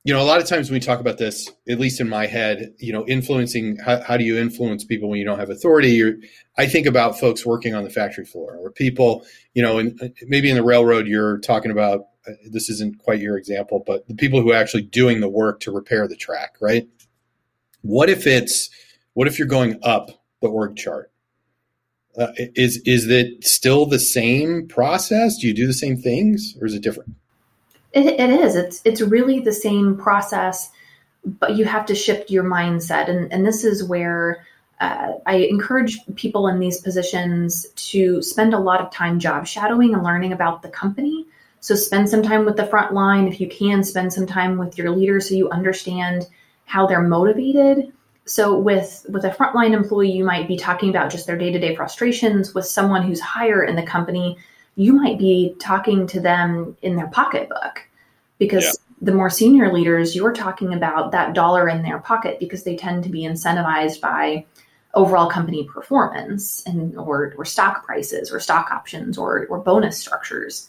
you 0.06 0.12
know, 0.12 0.22
a 0.22 0.24
lot 0.24 0.40
of 0.40 0.46
times 0.46 0.70
when 0.70 0.76
we 0.76 0.80
talk 0.80 1.00
about 1.00 1.18
this, 1.18 1.50
at 1.68 1.80
least 1.80 2.00
in 2.00 2.08
my 2.08 2.26
head, 2.26 2.72
you 2.78 2.92
know, 2.92 3.04
influencing 3.08 3.76
how, 3.78 4.00
how 4.02 4.16
do 4.16 4.22
you 4.22 4.38
influence 4.38 4.84
people 4.84 5.08
when 5.08 5.18
you 5.18 5.24
don't 5.24 5.40
have 5.40 5.50
authority? 5.50 5.88
You're, 5.88 6.14
I 6.56 6.66
think 6.68 6.86
about 6.86 7.18
folks 7.18 7.44
working 7.44 7.74
on 7.74 7.82
the 7.82 7.90
factory 7.90 8.24
floor 8.24 8.56
or 8.56 8.70
people, 8.70 9.26
you 9.54 9.62
know, 9.62 9.78
and 9.78 10.14
maybe 10.28 10.48
in 10.48 10.54
the 10.54 10.62
railroad, 10.62 11.08
you're 11.08 11.38
talking 11.38 11.72
about 11.72 12.06
uh, 12.24 12.34
this 12.48 12.70
isn't 12.70 13.00
quite 13.00 13.20
your 13.20 13.36
example, 13.36 13.82
but 13.84 14.06
the 14.06 14.14
people 14.14 14.40
who 14.40 14.52
are 14.52 14.56
actually 14.56 14.84
doing 14.84 15.18
the 15.18 15.28
work 15.28 15.58
to 15.58 15.72
repair 15.72 16.06
the 16.06 16.14
track, 16.14 16.54
right? 16.60 16.86
What 17.80 18.08
if 18.08 18.28
it's, 18.28 18.70
what 19.14 19.26
if 19.26 19.40
you're 19.40 19.48
going 19.48 19.80
up 19.82 20.10
the 20.40 20.46
org 20.46 20.76
chart? 20.76 21.10
Uh, 22.16 22.28
is 22.36 22.80
is 22.86 23.08
it 23.08 23.44
still 23.44 23.86
the 23.86 23.98
same 23.98 24.68
process? 24.68 25.36
Do 25.36 25.48
you 25.48 25.52
do 25.52 25.66
the 25.66 25.74
same 25.74 25.96
things, 25.98 26.56
or 26.60 26.66
is 26.66 26.74
it 26.74 26.82
different? 26.82 27.16
It, 27.96 28.20
it 28.20 28.30
is. 28.30 28.54
It's 28.54 28.82
it's 28.84 29.00
really 29.00 29.40
the 29.40 29.52
same 29.52 29.96
process, 29.96 30.70
but 31.24 31.56
you 31.56 31.64
have 31.64 31.86
to 31.86 31.94
shift 31.94 32.30
your 32.30 32.44
mindset, 32.44 33.08
and 33.08 33.32
and 33.32 33.44
this 33.44 33.64
is 33.64 33.82
where 33.82 34.44
uh, 34.80 35.12
I 35.24 35.36
encourage 35.36 35.98
people 36.14 36.46
in 36.48 36.60
these 36.60 36.82
positions 36.82 37.66
to 37.90 38.20
spend 38.20 38.52
a 38.52 38.58
lot 38.58 38.82
of 38.82 38.90
time 38.90 39.18
job 39.18 39.46
shadowing 39.46 39.94
and 39.94 40.04
learning 40.04 40.34
about 40.34 40.60
the 40.60 40.68
company. 40.68 41.24
So 41.60 41.74
spend 41.74 42.10
some 42.10 42.22
time 42.22 42.44
with 42.44 42.56
the 42.56 42.66
front 42.66 42.92
line 42.92 43.26
if 43.28 43.40
you 43.40 43.48
can. 43.48 43.82
Spend 43.82 44.12
some 44.12 44.26
time 44.26 44.58
with 44.58 44.76
your 44.76 44.90
leader 44.90 45.18
so 45.18 45.34
you 45.34 45.48
understand 45.48 46.26
how 46.66 46.86
they're 46.86 47.00
motivated. 47.00 47.94
So 48.26 48.58
with 48.58 49.06
with 49.08 49.24
a 49.24 49.30
frontline 49.30 49.72
employee, 49.72 50.12
you 50.12 50.24
might 50.24 50.48
be 50.48 50.58
talking 50.58 50.90
about 50.90 51.10
just 51.10 51.26
their 51.26 51.38
day 51.38 51.50
to 51.50 51.58
day 51.58 51.74
frustrations. 51.74 52.54
With 52.54 52.66
someone 52.66 53.04
who's 53.04 53.20
higher 53.20 53.64
in 53.64 53.74
the 53.74 53.82
company, 53.82 54.36
you 54.76 54.92
might 54.92 55.18
be 55.18 55.56
talking 55.58 56.06
to 56.06 56.20
them 56.20 56.76
in 56.82 56.96
their 56.96 57.08
pocketbook 57.08 57.88
because 58.38 58.64
yeah. 58.64 58.72
the 59.00 59.12
more 59.12 59.30
senior 59.30 59.72
leaders 59.72 60.14
you're 60.14 60.32
talking 60.32 60.74
about 60.74 61.12
that 61.12 61.34
dollar 61.34 61.68
in 61.68 61.82
their 61.82 61.98
pocket 61.98 62.38
because 62.38 62.62
they 62.62 62.76
tend 62.76 63.02
to 63.02 63.10
be 63.10 63.22
incentivized 63.22 64.00
by 64.00 64.44
overall 64.94 65.28
company 65.28 65.64
performance 65.64 66.62
and 66.66 66.96
or, 66.96 67.34
or 67.36 67.44
stock 67.44 67.84
prices 67.84 68.30
or 68.30 68.38
stock 68.38 68.70
options 68.70 69.18
or, 69.18 69.46
or 69.48 69.58
bonus 69.58 69.98
structures. 69.98 70.68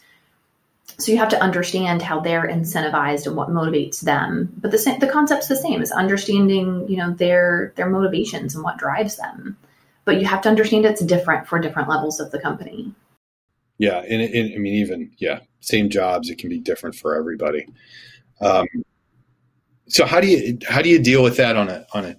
So 0.98 1.12
you 1.12 1.18
have 1.18 1.30
to 1.30 1.42
understand 1.42 2.02
how 2.02 2.22
they're 2.22 2.48
incentivized 2.48 3.28
and 3.28 3.36
what 3.36 3.50
motivates 3.50 4.02
them. 4.02 4.52
But 4.58 4.72
the, 4.72 4.98
the 5.00 5.08
concept's 5.08 5.48
the 5.48 5.56
same 5.56 5.82
is 5.82 5.92
understanding 5.92 6.88
you 6.90 6.96
know 6.98 7.12
their 7.12 7.74
their 7.76 7.90
motivations 7.90 8.56
and 8.56 8.64
what 8.64 8.78
drives 8.78 9.18
them. 9.18 9.58
But 10.06 10.22
you 10.22 10.26
have 10.28 10.42
to 10.44 10.50
understand 10.50 10.86
it's 10.86 11.04
different 11.04 11.48
for 11.48 11.60
different 11.60 11.90
levels 11.90 12.22
of 12.22 12.32
the 12.32 12.40
company 12.40 12.94
yeah, 13.78 14.00
and, 14.00 14.22
and, 14.22 14.54
I 14.54 14.58
mean, 14.58 14.74
even 14.76 15.12
yeah, 15.18 15.40
same 15.60 15.90
jobs, 15.90 16.30
it 16.30 16.38
can 16.38 16.50
be 16.50 16.60
different 16.60 16.96
for 16.96 17.16
everybody. 17.16 17.68
Um, 18.42 18.68
so 19.88 20.06
how 20.06 20.20
do 20.20 20.28
you 20.28 20.58
how 20.68 20.82
do 20.82 20.90
you 20.90 21.00
deal 21.00 21.24
with 21.24 21.38
that 21.38 21.56
on 21.56 21.70
a 21.70 21.86
on 21.94 22.06
a 22.06 22.16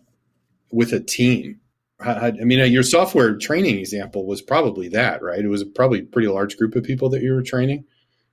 with 0.71 0.93
a 0.93 1.01
team? 1.01 1.61
I 2.01 2.31
mean, 2.31 2.71
your 2.71 2.85
software 2.85 3.37
training 3.37 3.79
example 3.79 4.25
was 4.25 4.41
probably 4.41 4.89
that, 4.91 5.21
right? 5.21 5.41
It 5.41 5.49
was 5.49 5.65
probably 5.65 6.01
a 6.01 6.05
pretty 6.05 6.29
large 6.29 6.57
group 6.57 6.77
of 6.77 6.85
people 6.85 7.09
that 7.11 7.23
you 7.23 7.35
were 7.35 7.43
training. 7.43 7.85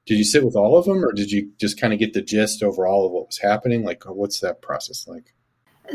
Did 0.05 0.20
you 0.20 0.24
sit 0.24 0.46
with 0.46 0.55
all 0.55 0.77
of 0.77 0.86
them, 0.86 1.03
or 1.03 1.12
did 1.12 1.32
you 1.32 1.51
just 1.60 1.82
kind 1.82 1.91
of 1.91 1.98
get 1.98 2.13
the 2.13 2.22
gist 2.22 2.62
overall 2.62 3.08
of 3.08 3.12
what 3.12 3.25
was 3.25 3.39
happening? 3.39 3.84
Like, 3.84 4.03
what's 4.05 4.39
that 4.41 4.62
process 4.62 5.08
like? 5.08 5.34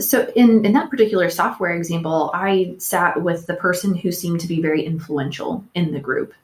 So, 0.00 0.28
in, 0.34 0.64
in 0.64 0.72
that 0.72 0.90
particular 0.90 1.30
software 1.30 1.76
example, 1.76 2.32
I 2.34 2.74
sat 2.78 3.22
with 3.22 3.46
the 3.46 3.54
person 3.54 3.94
who 3.94 4.10
seemed 4.10 4.40
to 4.40 4.48
be 4.48 4.60
very 4.60 4.84
influential 4.84 5.64
in 5.74 5.92
the 5.92 6.00
group 6.00 6.34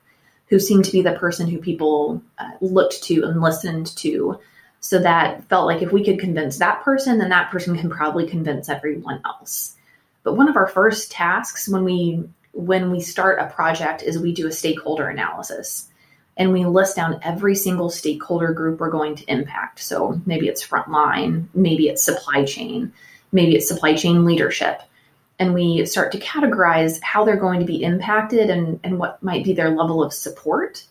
who 0.49 0.59
seemed 0.59 0.85
to 0.85 0.93
be 0.93 1.03
the 1.03 1.13
person 1.13 1.49
who 1.49 1.59
people 1.59 2.23
uh, 2.39 2.51
looked 2.61 3.03
to 3.05 3.25
and 3.25 3.43
listened 3.43 3.95
to. 3.97 4.39
So 4.81 4.99
that 5.01 5.49
felt 5.49 5.67
like 5.67 5.83
if 5.83 5.93
we 5.93 6.05
could 6.05 6.21
convince 6.21 6.59
that 6.59 6.83
person, 6.83 7.19
then 7.19 7.31
that 7.31 7.51
person 7.51 7.77
can 7.77 7.91
probably 7.91 8.27
convince 8.27 8.69
everyone 8.69 9.21
else. 9.25 9.77
But 10.23 10.37
one 10.37 10.49
of 10.49 10.57
our 10.57 10.67
first 10.67 11.11
tasks 11.11 11.69
when 11.69 11.85
we 11.85 12.25
when 12.53 12.91
we 12.91 13.01
start 13.01 13.39
a 13.39 13.47
project 13.47 14.03
is 14.03 14.19
we 14.19 14.33
do 14.33 14.47
a 14.47 14.53
stakeholder 14.53 15.09
analysis 15.09 15.89
and 16.39 16.53
we 16.53 16.65
list 16.65 16.97
down 16.97 17.21
every 17.23 17.55
single 17.55 17.91
stakeholder 17.91 18.53
group 18.53 18.81
we're 18.81 18.91
going 18.91 19.15
to 19.15 19.31
impact. 19.31 19.81
So 19.81 20.21
maybe 20.27 20.49
it's 20.49 20.67
frontline, 20.67 21.47
maybe 21.55 21.89
it's 21.89 22.03
supply 22.03 22.45
chain, 22.45 22.93
maybe 23.33 23.57
it's 23.57 23.69
supply 23.69 23.95
chain 23.95 24.25
leadership, 24.25 24.83
and 25.39 25.53
we 25.53 25.85
start 25.87 26.13
to 26.13 26.19
categorize 26.19 27.01
how 27.03 27.25
they're 27.25 27.37
going 27.37 27.61
to 27.61 27.67
be 27.67 27.83
impacted 27.83 28.51
and, 28.51 28.81
and 28.83 28.99
what 28.99 29.23
might 29.23 29.45
be 29.45 29.53
their 29.53 29.71
level 29.71 30.03
of 30.03 30.13
support. 30.13 30.85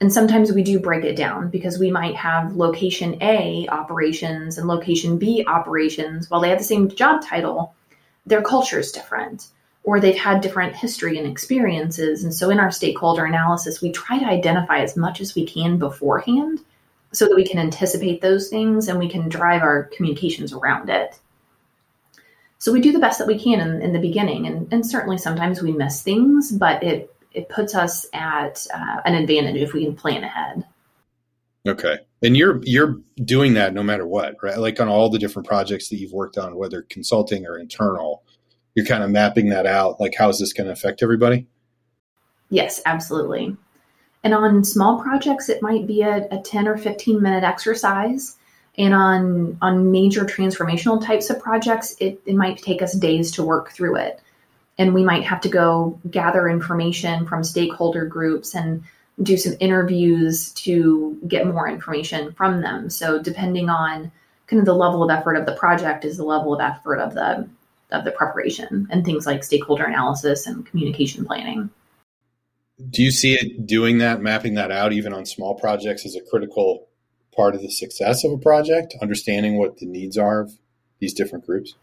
And 0.00 0.12
sometimes 0.12 0.52
we 0.52 0.62
do 0.62 0.78
break 0.78 1.04
it 1.04 1.16
down 1.16 1.50
because 1.50 1.78
we 1.78 1.90
might 1.90 2.14
have 2.14 2.54
location 2.54 3.20
A 3.20 3.66
operations 3.68 4.58
and 4.58 4.68
location 4.68 5.18
B 5.18 5.44
operations. 5.46 6.30
While 6.30 6.40
they 6.40 6.50
have 6.50 6.58
the 6.58 6.64
same 6.64 6.88
job 6.88 7.22
title, 7.22 7.74
their 8.26 8.42
culture 8.42 8.78
is 8.78 8.92
different 8.92 9.48
or 9.88 9.98
they've 9.98 10.18
had 10.18 10.42
different 10.42 10.76
history 10.76 11.16
and 11.18 11.26
experiences. 11.26 12.22
And 12.22 12.34
so 12.34 12.50
in 12.50 12.60
our 12.60 12.70
stakeholder 12.70 13.24
analysis, 13.24 13.80
we 13.80 13.90
try 13.90 14.18
to 14.18 14.26
identify 14.26 14.80
as 14.80 14.96
much 14.96 15.20
as 15.20 15.34
we 15.34 15.46
can 15.46 15.78
beforehand 15.78 16.60
so 17.12 17.26
that 17.26 17.34
we 17.34 17.46
can 17.46 17.58
anticipate 17.58 18.20
those 18.20 18.48
things 18.48 18.88
and 18.88 18.98
we 18.98 19.08
can 19.08 19.30
drive 19.30 19.62
our 19.62 19.84
communications 19.84 20.52
around 20.52 20.90
it. 20.90 21.18
So 22.58 22.72
we 22.72 22.80
do 22.80 22.92
the 22.92 22.98
best 22.98 23.18
that 23.18 23.28
we 23.28 23.38
can 23.38 23.60
in, 23.60 23.82
in 23.82 23.92
the 23.92 24.00
beginning, 24.00 24.46
and, 24.46 24.72
and 24.72 24.84
certainly 24.84 25.16
sometimes 25.16 25.62
we 25.62 25.72
miss 25.72 26.02
things, 26.02 26.50
but 26.52 26.82
it 26.82 27.14
it 27.32 27.48
puts 27.48 27.74
us 27.74 28.06
at 28.12 28.66
uh, 28.74 29.00
an 29.04 29.14
advantage 29.14 29.56
if 29.56 29.72
we 29.72 29.84
can 29.84 29.94
plan 29.94 30.24
ahead. 30.24 30.64
Okay, 31.66 31.98
and 32.22 32.36
you're 32.36 32.60
you're 32.64 33.00
doing 33.24 33.54
that 33.54 33.74
no 33.74 33.82
matter 33.82 34.06
what, 34.06 34.36
right? 34.42 34.58
Like 34.58 34.80
on 34.80 34.88
all 34.88 35.08
the 35.08 35.18
different 35.18 35.46
projects 35.46 35.88
that 35.88 35.98
you've 35.98 36.12
worked 36.12 36.38
on, 36.38 36.56
whether 36.56 36.82
consulting 36.82 37.46
or 37.46 37.58
internal, 37.58 38.24
you're 38.74 38.86
kind 38.86 39.04
of 39.04 39.10
mapping 39.10 39.50
that 39.50 39.66
out. 39.66 40.00
Like, 40.00 40.14
how 40.16 40.28
is 40.28 40.38
this 40.38 40.52
going 40.52 40.66
to 40.66 40.72
affect 40.72 41.02
everybody? 41.02 41.46
Yes, 42.50 42.80
absolutely. 42.86 43.56
And 44.24 44.34
on 44.34 44.64
small 44.64 45.00
projects, 45.00 45.48
it 45.48 45.62
might 45.62 45.86
be 45.86 46.02
a, 46.02 46.26
a 46.30 46.40
10 46.42 46.66
or 46.66 46.76
15 46.76 47.22
minute 47.22 47.44
exercise 47.44 48.37
and 48.78 48.94
on 48.94 49.58
on 49.60 49.90
major 49.90 50.24
transformational 50.24 51.04
types 51.04 51.28
of 51.28 51.40
projects, 51.40 51.96
it, 51.98 52.20
it 52.24 52.34
might 52.34 52.58
take 52.58 52.80
us 52.80 52.94
days 52.94 53.32
to 53.32 53.42
work 53.42 53.72
through 53.72 53.96
it. 53.96 54.20
And 54.78 54.94
we 54.94 55.02
might 55.02 55.24
have 55.24 55.40
to 55.40 55.48
go 55.48 55.98
gather 56.08 56.48
information 56.48 57.26
from 57.26 57.42
stakeholder 57.42 58.06
groups 58.06 58.54
and 58.54 58.84
do 59.20 59.36
some 59.36 59.54
interviews 59.58 60.52
to 60.52 61.18
get 61.26 61.46
more 61.46 61.68
information 61.68 62.32
from 62.34 62.60
them. 62.60 62.88
So 62.88 63.20
depending 63.20 63.68
on 63.68 64.12
kind 64.46 64.60
of 64.60 64.66
the 64.66 64.74
level 64.74 65.02
of 65.02 65.10
effort 65.10 65.34
of 65.34 65.46
the 65.46 65.56
project 65.56 66.04
is 66.04 66.16
the 66.16 66.24
level 66.24 66.54
of 66.54 66.60
effort 66.60 67.00
of 67.00 67.14
the 67.14 67.48
of 67.90 68.04
the 68.04 68.12
preparation 68.12 68.86
and 68.90 69.04
things 69.04 69.26
like 69.26 69.42
stakeholder 69.42 69.84
analysis 69.84 70.46
and 70.46 70.64
communication 70.66 71.24
planning. 71.24 71.70
Do 72.90 73.02
you 73.02 73.10
see 73.10 73.34
it 73.34 73.66
doing 73.66 73.98
that, 73.98 74.20
mapping 74.20 74.54
that 74.54 74.70
out 74.70 74.92
even 74.92 75.12
on 75.12 75.26
small 75.26 75.54
projects 75.54 76.06
as 76.06 76.14
a 76.14 76.20
critical 76.20 76.87
part 77.38 77.54
of 77.54 77.62
the 77.62 77.70
success 77.70 78.24
of 78.24 78.32
a 78.32 78.36
project, 78.36 78.96
understanding 79.00 79.58
what 79.58 79.78
the 79.78 79.86
needs 79.86 80.18
are 80.18 80.40
of 80.40 80.50
these 80.98 81.14
different 81.14 81.46
groups? 81.46 81.74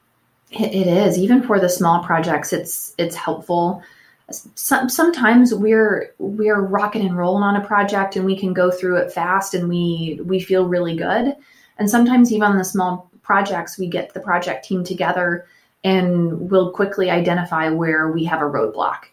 It 0.52 0.86
is 0.86 1.18
even 1.18 1.42
for 1.42 1.60
the 1.60 1.70
small 1.70 2.04
projects. 2.04 2.52
It's 2.54 2.94
it's 2.98 3.16
helpful. 3.16 3.82
Some, 4.30 4.90
sometimes 4.90 5.54
we're 5.54 6.14
we're 6.20 6.62
rocking 6.62 7.06
and 7.06 7.18
rolling 7.18 7.44
on 7.44 7.56
a 7.56 7.66
project 7.66 8.16
and 8.16 8.26
we 8.26 8.38
can 8.38 8.54
go 8.54 8.70
through 8.70 8.98
it 8.98 9.14
fast 9.14 9.54
and 9.54 9.70
we 9.70 10.20
we 10.24 10.40
feel 10.40 10.68
really 10.68 10.96
good. 10.96 11.36
And 11.78 11.90
sometimes 11.90 12.32
even 12.32 12.44
on 12.44 12.58
the 12.58 12.66
small 12.66 13.10
projects, 13.22 13.78
we 13.78 13.88
get 13.88 14.14
the 14.14 14.20
project 14.20 14.66
team 14.66 14.84
together 14.84 15.48
and 15.84 16.50
we'll 16.52 16.72
quickly 16.72 17.10
identify 17.10 17.70
where 17.70 18.12
we 18.12 18.26
have 18.26 18.42
a 18.42 18.46
roadblock. 18.46 19.06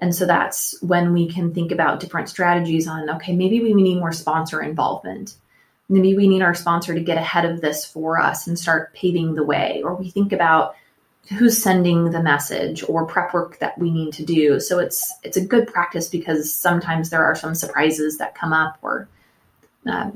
And 0.00 0.14
so 0.14 0.26
that's 0.26 0.80
when 0.82 1.12
we 1.12 1.28
can 1.28 1.54
think 1.54 1.72
about 1.72 2.00
different 2.00 2.28
strategies 2.28 2.88
on 2.88 3.08
okay, 3.10 3.34
maybe 3.34 3.60
we 3.60 3.74
need 3.74 3.98
more 3.98 4.12
sponsor 4.12 4.60
involvement 4.60 5.36
maybe 5.88 6.14
we 6.14 6.28
need 6.28 6.42
our 6.42 6.54
sponsor 6.54 6.94
to 6.94 7.00
get 7.00 7.16
ahead 7.16 7.44
of 7.44 7.60
this 7.60 7.84
for 7.84 8.20
us 8.20 8.46
and 8.46 8.58
start 8.58 8.94
paving 8.94 9.34
the 9.34 9.44
way 9.44 9.82
or 9.84 9.94
we 9.94 10.10
think 10.10 10.32
about 10.32 10.74
who's 11.36 11.60
sending 11.60 12.10
the 12.10 12.22
message 12.22 12.82
or 12.88 13.06
prep 13.06 13.34
work 13.34 13.58
that 13.58 13.78
we 13.78 13.90
need 13.90 14.12
to 14.14 14.24
do. 14.24 14.60
So 14.60 14.78
it's 14.78 15.12
it's 15.22 15.36
a 15.36 15.44
good 15.44 15.66
practice 15.66 16.08
because 16.08 16.52
sometimes 16.52 17.10
there 17.10 17.24
are 17.24 17.34
some 17.34 17.54
surprises 17.54 18.18
that 18.18 18.34
come 18.34 18.52
up 18.52 18.78
or 18.82 19.08
uh, 19.86 20.10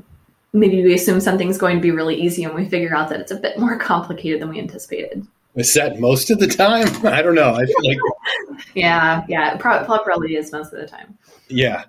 maybe 0.53 0.83
we 0.83 0.93
assume 0.93 1.19
something's 1.19 1.57
going 1.57 1.77
to 1.77 1.81
be 1.81 1.91
really 1.91 2.15
easy 2.15 2.43
and 2.43 2.53
we 2.53 2.67
figure 2.67 2.95
out 2.95 3.09
that 3.09 3.19
it's 3.19 3.31
a 3.31 3.35
bit 3.35 3.59
more 3.59 3.77
complicated 3.79 4.41
than 4.41 4.49
we 4.49 4.59
anticipated. 4.59 5.25
Is 5.55 5.73
that 5.75 5.99
most 5.99 6.31
of 6.31 6.39
the 6.39 6.47
time? 6.47 6.87
I 7.05 7.21
don't 7.21 7.35
know. 7.35 7.53
I 7.53 7.65
feel 7.65 7.75
like 7.83 7.97
yeah 8.75 9.23
yeah. 9.27 9.57
Probably 9.57 10.35
is 10.35 10.51
most 10.51 10.73
of 10.73 10.79
the 10.79 10.87
time. 10.87 11.17
Yeah 11.47 11.85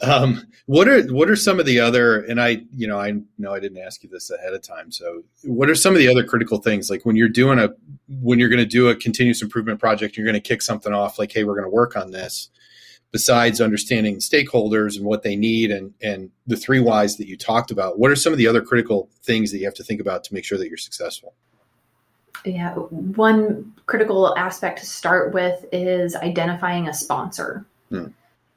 um, 0.00 0.46
what 0.66 0.86
are 0.86 1.02
what 1.12 1.28
are 1.28 1.36
some 1.36 1.58
of 1.58 1.66
the 1.66 1.80
other? 1.80 2.20
And 2.20 2.40
I, 2.40 2.62
you 2.76 2.86
know, 2.86 3.00
I 3.00 3.14
know 3.36 3.52
I 3.52 3.58
didn't 3.58 3.78
ask 3.78 4.02
you 4.02 4.08
this 4.08 4.30
ahead 4.30 4.52
of 4.52 4.62
time. 4.62 4.92
So, 4.92 5.22
what 5.42 5.68
are 5.68 5.74
some 5.74 5.92
of 5.92 5.98
the 5.98 6.08
other 6.08 6.24
critical 6.24 6.58
things? 6.58 6.88
Like 6.88 7.04
when 7.04 7.16
you're 7.16 7.28
doing 7.28 7.58
a 7.58 7.70
when 8.20 8.38
you're 8.38 8.48
going 8.48 8.58
to 8.58 8.66
do 8.66 8.88
a 8.88 8.94
continuous 8.94 9.42
improvement 9.42 9.80
project, 9.80 10.16
you're 10.16 10.26
going 10.26 10.40
to 10.40 10.48
kick 10.48 10.62
something 10.62 10.92
off. 10.92 11.18
Like, 11.18 11.32
hey, 11.32 11.44
we're 11.44 11.54
going 11.54 11.64
to 11.64 11.74
work 11.74 11.96
on 11.96 12.12
this. 12.12 12.50
Besides 13.10 13.60
understanding 13.60 14.16
stakeholders 14.16 14.96
and 14.96 15.04
what 15.04 15.22
they 15.22 15.34
need, 15.34 15.70
and 15.70 15.94
and 16.00 16.30
the 16.46 16.56
three 16.56 16.80
whys 16.80 17.16
that 17.16 17.26
you 17.26 17.36
talked 17.36 17.70
about, 17.70 17.98
what 17.98 18.10
are 18.10 18.16
some 18.16 18.32
of 18.32 18.38
the 18.38 18.46
other 18.46 18.62
critical 18.62 19.08
things 19.24 19.50
that 19.50 19.58
you 19.58 19.64
have 19.64 19.74
to 19.74 19.84
think 19.84 20.00
about 20.00 20.22
to 20.24 20.34
make 20.34 20.44
sure 20.44 20.58
that 20.58 20.68
you're 20.68 20.76
successful? 20.76 21.34
Yeah, 22.44 22.74
one 22.74 23.72
critical 23.86 24.36
aspect 24.36 24.78
to 24.80 24.86
start 24.86 25.34
with 25.34 25.64
is 25.72 26.14
identifying 26.14 26.86
a 26.86 26.94
sponsor. 26.94 27.66
Hmm 27.88 28.08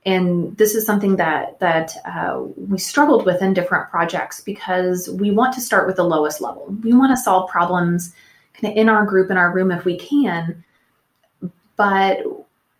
and 0.05 0.57
this 0.57 0.73
is 0.73 0.85
something 0.85 1.17
that 1.17 1.59
that 1.59 1.93
uh, 2.05 2.41
we 2.55 2.77
struggled 2.77 3.25
with 3.25 3.41
in 3.41 3.53
different 3.53 3.89
projects 3.89 4.41
because 4.41 5.09
we 5.09 5.31
want 5.31 5.53
to 5.53 5.61
start 5.61 5.85
with 5.85 5.95
the 5.95 6.03
lowest 6.03 6.41
level. 6.41 6.75
We 6.81 6.93
want 6.93 7.15
to 7.15 7.21
solve 7.21 7.49
problems 7.49 8.13
kind 8.53 8.73
of 8.73 8.77
in 8.77 8.89
our 8.89 9.05
group 9.05 9.29
in 9.29 9.37
our 9.37 9.53
room 9.53 9.71
if 9.71 9.85
we 9.85 9.97
can, 9.97 10.63
but 11.75 12.23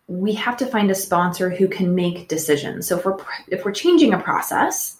we 0.08 0.34
have 0.34 0.58
to 0.58 0.66
find 0.66 0.90
a 0.90 0.96
sponsor 0.96 1.50
who 1.50 1.68
can 1.68 1.94
make 1.94 2.28
decisions. 2.28 2.88
So 2.88 2.98
if 2.98 3.06
we're 3.06 3.18
if 3.50 3.66
we're 3.66 3.72
changing 3.72 4.14
a 4.14 4.20
process, 4.20 4.98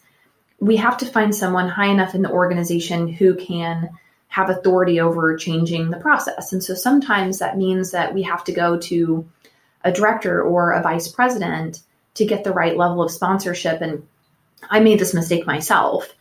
we 0.60 0.78
have 0.78 0.98
to 1.00 1.08
find 1.08 1.34
someone 1.34 1.70
high 1.70 1.88
enough 1.88 2.14
in 2.14 2.22
the 2.22 2.32
organization 2.32 3.08
who 3.08 3.34
can 3.34 3.90
have 4.28 4.50
authority 4.50 5.00
over 5.02 5.36
changing 5.36 5.90
the 5.90 5.98
process. 5.98 6.54
And 6.54 6.64
so 6.64 6.76
sometimes 6.76 7.40
that 7.40 7.58
means 7.58 7.92
that 7.92 8.14
we 8.14 8.22
have 8.22 8.44
to 8.46 8.54
go 8.54 8.78
to 8.78 9.28
a 9.84 9.92
director 9.92 10.42
or 10.42 10.72
a 10.72 10.84
vice 10.84 11.08
president 11.08 11.82
to 12.16 12.26
get 12.26 12.44
the 12.44 12.52
right 12.52 12.78
level 12.78 13.02
of 13.02 13.12
sponsorship. 13.12 13.82
And 13.82 14.08
I 14.70 14.80
made 14.80 15.00
this 15.00 15.14
mistake 15.14 15.46
myself. 15.46 16.14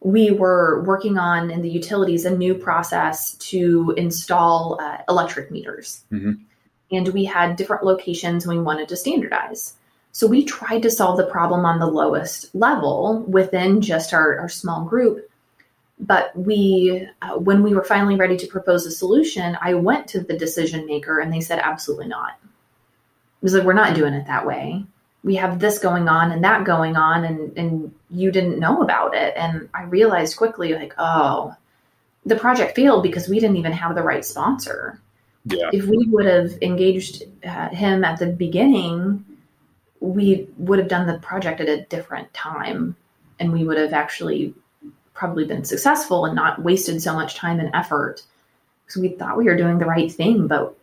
We 0.00 0.30
were 0.30 0.82
working 0.82 1.18
on 1.18 1.50
in 1.50 1.62
the 1.62 1.70
utilities 1.70 2.24
a 2.24 2.36
new 2.36 2.54
process 2.54 3.34
to 3.34 3.94
install 3.96 4.80
uh, 4.80 4.98
electric 5.08 5.50
meters. 5.50 6.04
Mm-hmm. 6.12 6.32
And 6.90 7.08
we 7.08 7.24
had 7.24 7.56
different 7.56 7.84
locations 7.84 8.44
and 8.44 8.56
we 8.56 8.62
wanted 8.62 8.88
to 8.88 8.96
standardize. 8.96 9.74
So 10.12 10.26
we 10.26 10.44
tried 10.44 10.82
to 10.82 10.90
solve 10.90 11.16
the 11.16 11.26
problem 11.26 11.64
on 11.64 11.78
the 11.78 11.86
lowest 11.86 12.54
level 12.54 13.24
within 13.26 13.80
just 13.80 14.12
our, 14.12 14.38
our 14.38 14.48
small 14.48 14.84
group. 14.84 15.28
But 15.98 16.36
we, 16.36 17.08
uh, 17.22 17.38
when 17.38 17.62
we 17.62 17.74
were 17.74 17.84
finally 17.84 18.16
ready 18.16 18.36
to 18.36 18.46
propose 18.46 18.84
a 18.84 18.90
solution, 18.90 19.56
I 19.60 19.74
went 19.74 20.08
to 20.08 20.20
the 20.20 20.36
decision 20.36 20.84
maker 20.84 21.20
and 21.20 21.32
they 21.32 21.40
said, 21.40 21.60
absolutely 21.60 22.08
not. 22.08 22.32
It 22.42 23.44
was 23.44 23.54
like, 23.54 23.62
we're 23.62 23.72
not 23.72 23.94
doing 23.94 24.12
it 24.12 24.26
that 24.26 24.46
way 24.46 24.84
we 25.24 25.36
have 25.36 25.60
this 25.60 25.78
going 25.78 26.08
on 26.08 26.32
and 26.32 26.44
that 26.44 26.64
going 26.64 26.96
on 26.96 27.24
and 27.24 27.56
and 27.56 27.94
you 28.10 28.30
didn't 28.30 28.58
know 28.58 28.82
about 28.82 29.14
it. 29.14 29.34
And 29.36 29.68
i 29.74 29.84
realized 29.84 30.36
quickly 30.36 30.74
like 30.74 30.94
oh 30.98 31.54
the 32.24 32.36
project 32.36 32.76
failed 32.76 33.02
because 33.02 33.28
we 33.28 33.40
didn't 33.40 33.56
even 33.56 33.72
have 33.72 33.94
the 33.94 34.02
right 34.02 34.24
sponsor. 34.24 35.00
Yeah. 35.44 35.70
if 35.72 35.86
we 35.86 36.06
would 36.08 36.26
have 36.26 36.52
engaged 36.62 37.24
uh, 37.44 37.70
him 37.70 38.04
at 38.04 38.20
the 38.20 38.26
beginning 38.26 39.24
we 39.98 40.46
would 40.56 40.78
have 40.78 40.86
done 40.86 41.08
the 41.08 41.18
project 41.18 41.60
at 41.60 41.68
a 41.68 41.82
different 41.82 42.32
time 42.32 42.94
and 43.40 43.52
we 43.52 43.64
would 43.64 43.76
have 43.76 43.92
actually 43.92 44.54
probably 45.14 45.44
been 45.44 45.64
successful 45.64 46.26
and 46.26 46.36
not 46.36 46.62
wasted 46.62 47.02
so 47.02 47.12
much 47.12 47.34
time 47.34 47.58
and 47.58 47.74
effort. 47.74 48.22
Because 48.86 49.02
we 49.02 49.08
thought 49.08 49.36
we 49.36 49.46
were 49.46 49.56
doing 49.56 49.78
the 49.78 49.84
right 49.84 50.10
thing 50.12 50.46
but 50.46 50.76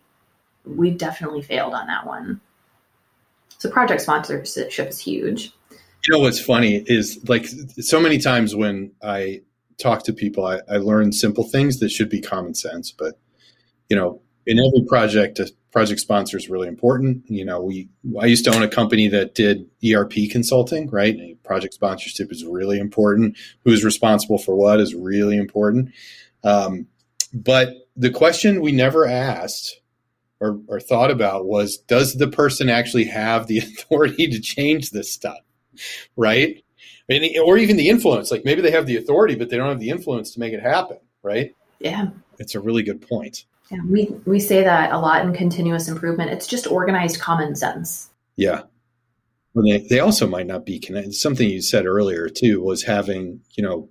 we 0.65 0.91
definitely 0.91 1.41
failed 1.41 1.73
on 1.73 1.88
that 1.88 2.06
one 2.06 2.41
so 3.59 3.69
project 3.69 4.01
sponsorship 4.01 4.89
is 4.89 4.99
huge. 4.99 5.53
You 6.07 6.13
know 6.13 6.19
what's 6.19 6.39
funny 6.39 6.83
is 6.87 7.19
like 7.27 7.45
so 7.45 7.99
many 7.99 8.17
times 8.17 8.55
when 8.55 8.91
I 9.03 9.41
talk 9.77 10.03
to 10.03 10.13
people, 10.13 10.45
I, 10.45 10.61
I 10.69 10.77
learn 10.77 11.11
simple 11.11 11.43
things 11.43 11.79
that 11.79 11.89
should 11.89 12.09
be 12.09 12.21
common 12.21 12.55
sense. 12.55 12.91
But 12.91 13.19
you 13.89 13.97
know, 13.97 14.21
in 14.45 14.59
every 14.59 14.87
project, 14.87 15.39
a 15.39 15.51
project 15.71 15.99
sponsor 15.99 16.37
is 16.37 16.49
really 16.49 16.69
important. 16.69 17.23
You 17.29 17.43
know, 17.43 17.61
we 17.61 17.89
I 18.19 18.27
used 18.27 18.45
to 18.45 18.55
own 18.55 18.63
a 18.63 18.69
company 18.69 19.09
that 19.09 19.35
did 19.35 19.69
ERP 19.85 20.13
consulting, 20.31 20.89
right? 20.89 21.15
And 21.15 21.41
project 21.43 21.73
sponsorship 21.73 22.31
is 22.31 22.45
really 22.45 22.79
important. 22.79 23.37
Who's 23.65 23.83
responsible 23.83 24.37
for 24.37 24.55
what 24.55 24.79
is 24.79 24.95
really 24.95 25.37
important. 25.37 25.91
Um, 26.45 26.87
but 27.33 27.73
the 27.97 28.09
question 28.09 28.61
we 28.61 28.71
never 28.71 29.05
asked 29.05 29.81
or, 30.39 30.60
or 30.67 30.80
thought 30.80 31.12
about 31.12 31.45
was 31.45 31.78
does 31.78 32.15
the 32.15 32.28
person 32.28 32.69
actually 32.69 33.06
have 33.06 33.47
the 33.47 33.58
authority 33.60 34.28
to 34.28 34.39
change 34.39 34.91
this 34.91 35.12
stuff? 35.12 35.39
Right? 36.15 36.63
And, 37.10 37.25
or 37.43 37.58
even 37.58 37.78
the 37.78 37.89
influence 37.89 38.30
like 38.30 38.45
maybe 38.45 38.62
they 38.62 38.71
have 38.71 38.86
the 38.86 38.97
authority 38.97 39.36
but 39.36 39.49
they 39.49 39.58
don't 39.58 39.69
have 39.69 39.80
the 39.80 39.89
influence 39.89 40.32
to 40.34 40.39
make 40.39 40.54
it 40.54 40.62
happen 40.62 40.97
right? 41.23 41.56
Yeah. 41.80 42.08
It's 42.38 42.56
a 42.56 42.60
really 42.60 42.84
good 42.84 43.08
point. 43.08 43.45
Yeah 43.71 43.80
we 43.88 44.06
we 44.25 44.39
say 44.39 44.63
that 44.63 44.91
a 44.91 44.99
lot 44.99 45.25
in 45.25 45.34
continuous 45.34 45.88
improvement. 45.88 46.32
It's 46.32 46.47
just 46.47 46.67
organized 46.67 47.19
common 47.19 47.56
sense. 47.56 48.10
Yeah. 48.36 48.63
Well, 49.54 49.65
they, 49.65 49.86
they 49.89 49.99
also 49.99 50.28
might 50.28 50.47
not 50.47 50.65
be 50.65 50.80
connected 50.80 51.13
something 51.15 51.49
you 51.49 51.62
said 51.62 51.86
earlier 51.86 52.30
too 52.30 52.62
was 52.62 52.84
having 52.84 53.41
you 53.56 53.63
know 53.63 53.89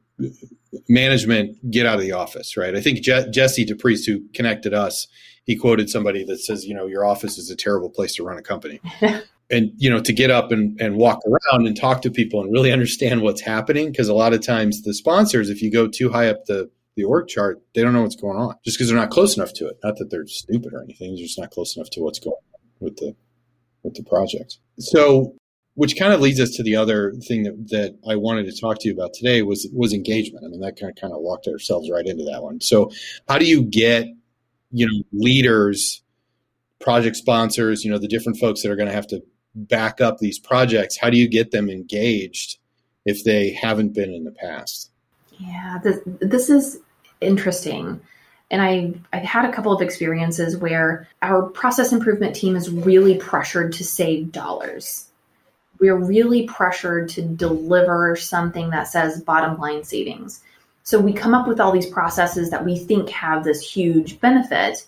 management 0.89 1.71
get 1.71 1.87
out 1.87 1.97
of 1.97 2.01
the 2.01 2.13
office 2.13 2.57
right? 2.57 2.77
I 2.77 2.81
think 2.81 3.01
Je- 3.01 3.31
jesse 3.31 3.67
DePriest, 3.67 4.07
who 4.07 4.29
connected 4.35 4.75
us 4.75 5.09
he 5.49 5.57
quoted 5.57 5.89
somebody 5.89 6.25
that 6.25 6.39
says, 6.41 6.67
you 6.67 6.75
know, 6.75 6.87
your 6.87 7.07
office 7.07 7.39
is 7.39 7.51
a 7.51 7.57
terrible 7.57 7.89
place 7.89 8.15
to 8.17 8.23
run 8.23 8.37
a 8.37 8.43
company. 8.43 8.81
and, 9.51 9.73
you 9.79 9.89
know, 9.89 9.99
to 9.99 10.13
get 10.13 10.31
up 10.31 10.53
and, 10.53 10.79
and 10.79 10.97
walk 10.97 11.21
around 11.27 11.67
and 11.67 11.75
talk 11.75 12.03
to 12.03 12.11
people 12.11 12.43
and 12.43 12.53
really 12.53 12.71
understand 12.71 13.23
what's 13.23 13.41
happening. 13.41 13.93
Cause 13.95 14.09
a 14.09 14.15
lot 14.15 14.35
of 14.35 14.45
times 14.45 14.83
the 14.83 14.93
sponsors, 14.93 15.49
if 15.49 15.63
you 15.63 15.73
go 15.73 15.89
too 15.89 16.11
high 16.11 16.29
up 16.29 16.45
the, 16.45 16.71
the 16.97 17.05
org 17.05 17.29
chart, 17.29 17.63
they 17.75 17.81
don't 17.81 17.95
know 17.95 18.03
what's 18.03 18.15
going 18.15 18.37
on 18.37 18.57
just 18.63 18.77
because 18.77 18.91
they're 18.91 18.99
not 18.99 19.09
close 19.09 19.39
enough 19.39 19.55
to 19.55 19.67
it. 19.67 19.79
Not 19.83 19.97
that 19.97 20.11
they're 20.11 20.27
stupid 20.27 20.75
or 20.75 20.83
anything. 20.83 21.15
They're 21.15 21.25
just 21.25 21.39
not 21.39 21.51
close 21.51 21.75
enough 21.77 21.89
to 21.91 22.01
what's 22.01 22.19
going 22.19 22.35
on 22.35 22.71
with 22.81 22.99
the, 22.99 23.17
with 23.83 23.95
the 23.95 24.05
project. 24.05 24.59
So 24.79 25.35
which 25.77 25.97
kind 25.97 26.13
of 26.13 26.21
leads 26.21 26.41
us 26.41 26.51
to 26.57 26.63
the 26.63 26.77
other 26.77 27.15
thing 27.27 27.45
that, 27.45 27.69
that 27.71 27.97
I 28.07 28.17
wanted 28.17 28.47
to 28.47 28.61
talk 28.61 28.81
to 28.81 28.89
you 28.89 28.93
about 28.93 29.15
today 29.15 29.43
was 29.43 29.69
was 29.73 29.95
engagement. 29.95 30.45
I 30.45 30.49
mean, 30.49 30.61
that 30.61 30.79
kind 30.79 30.91
of 30.91 31.01
kind 31.01 31.13
of 31.13 31.21
walked 31.21 31.47
ourselves 31.47 31.89
right 31.89 32.05
into 32.05 32.25
that 32.25 32.43
one. 32.43 32.61
So, 32.61 32.91
how 33.29 33.39
do 33.39 33.47
you 33.47 33.63
get 33.63 34.09
you 34.71 34.87
know 34.87 35.03
leaders 35.13 36.03
project 36.81 37.17
sponsors 37.17 37.85
you 37.85 37.91
know 37.91 37.99
the 37.99 38.09
different 38.09 38.39
folks 38.39 38.63
that 38.63 38.71
are 38.71 38.77
going 38.77 38.89
to 38.89 38.95
have 38.95 39.07
to 39.07 39.23
back 39.55 40.01
up 40.01 40.19
these 40.19 40.39
projects 40.39 40.97
how 40.99 41.11
do 41.11 41.17
you 41.17 41.29
get 41.29 41.51
them 41.51 41.69
engaged 41.69 42.59
if 43.05 43.25
they 43.25 43.53
haven't 43.53 43.95
been 43.95 44.13
in 44.13 44.25
the 44.25 44.33
past 44.33 44.91
yeah 45.39 45.79
this, 45.83 46.01
this 46.21 46.51
is 46.51 46.79
interesting 47.21 48.01
and 48.51 48.63
I, 48.63 48.95
I've 49.13 49.25
had 49.25 49.45
a 49.45 49.53
couple 49.53 49.73
of 49.73 49.83
experiences 49.83 50.57
where 50.57 51.07
our 51.21 51.43
process 51.43 51.93
improvement 51.93 52.35
team 52.35 52.57
is 52.57 52.71
really 52.71 53.19
pressured 53.19 53.75
to 53.75 53.85
save 53.85 54.33
dollars. 54.33 55.07
we're 55.81 55.97
really 55.97 56.47
pressured 56.47 57.09
to 57.11 57.23
deliver 57.23 58.17
something 58.17 58.71
that 58.71 58.89
says 58.89 59.21
bottom 59.21 59.59
line 59.59 59.85
savings. 59.85 60.43
So 60.89 60.99
we 60.99 61.13
come 61.13 61.35
up 61.35 61.47
with 61.47 61.61
all 61.61 61.71
these 61.71 61.85
processes 61.85 62.49
that 62.49 62.65
we 62.65 62.79
think 62.79 63.11
have 63.11 63.45
this 63.45 63.61
huge 63.61 64.19
benefit, 64.21 64.87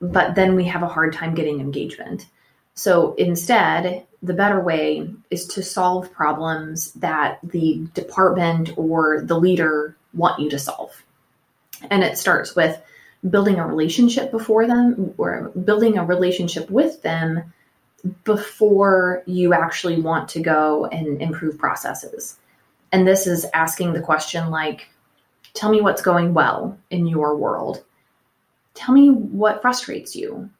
but 0.00 0.34
then 0.34 0.54
we 0.54 0.64
have 0.64 0.82
a 0.82 0.88
hard 0.88 1.12
time 1.12 1.34
getting 1.34 1.60
engagement. 1.60 2.26
So 2.72 3.12
instead, 3.16 4.06
the 4.22 4.32
better 4.32 4.58
way 4.58 5.10
is 5.30 5.48
to 5.48 5.62
solve 5.62 6.10
problems 6.14 6.92
that 6.92 7.40
the 7.42 7.86
department 7.92 8.70
or 8.78 9.20
the 9.20 9.38
leader 9.38 9.98
want 10.14 10.40
you 10.40 10.48
to 10.48 10.58
solve. 10.58 11.04
And 11.90 12.02
it 12.02 12.16
starts 12.16 12.56
with 12.56 12.80
building 13.28 13.56
a 13.56 13.66
relationship 13.66 14.30
before 14.30 14.66
them 14.66 15.12
or 15.18 15.50
building 15.50 15.98
a 15.98 16.06
relationship 16.06 16.70
with 16.70 17.02
them 17.02 17.52
before 18.24 19.22
you 19.26 19.52
actually 19.52 20.00
want 20.00 20.30
to 20.30 20.40
go 20.40 20.86
and 20.86 21.20
improve 21.20 21.58
processes. 21.58 22.38
And 22.92 23.06
this 23.06 23.26
is 23.26 23.46
asking 23.52 23.92
the 23.92 24.00
question 24.00 24.50
like, 24.50 24.88
tell 25.54 25.70
me 25.70 25.80
what's 25.80 26.02
going 26.02 26.34
well 26.34 26.78
in 26.90 27.06
your 27.06 27.36
world. 27.36 27.84
Tell 28.74 28.94
me 28.94 29.10
what 29.10 29.62
frustrates 29.62 30.14
you. 30.14 30.50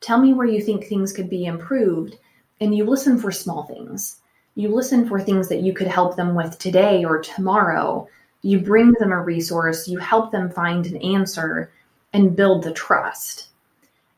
Tell 0.00 0.18
me 0.18 0.32
where 0.34 0.46
you 0.46 0.60
think 0.60 0.84
things 0.84 1.12
could 1.12 1.30
be 1.30 1.46
improved. 1.46 2.18
And 2.60 2.74
you 2.74 2.84
listen 2.84 3.18
for 3.18 3.32
small 3.32 3.64
things. 3.64 4.20
You 4.54 4.68
listen 4.68 5.08
for 5.08 5.20
things 5.20 5.48
that 5.48 5.62
you 5.62 5.72
could 5.72 5.88
help 5.88 6.16
them 6.16 6.34
with 6.34 6.58
today 6.58 7.04
or 7.04 7.20
tomorrow. 7.20 8.08
You 8.42 8.60
bring 8.60 8.92
them 8.98 9.10
a 9.10 9.20
resource, 9.20 9.88
you 9.88 9.98
help 9.98 10.30
them 10.30 10.50
find 10.50 10.86
an 10.86 10.98
answer 10.98 11.72
and 12.12 12.36
build 12.36 12.62
the 12.62 12.72
trust. 12.72 13.48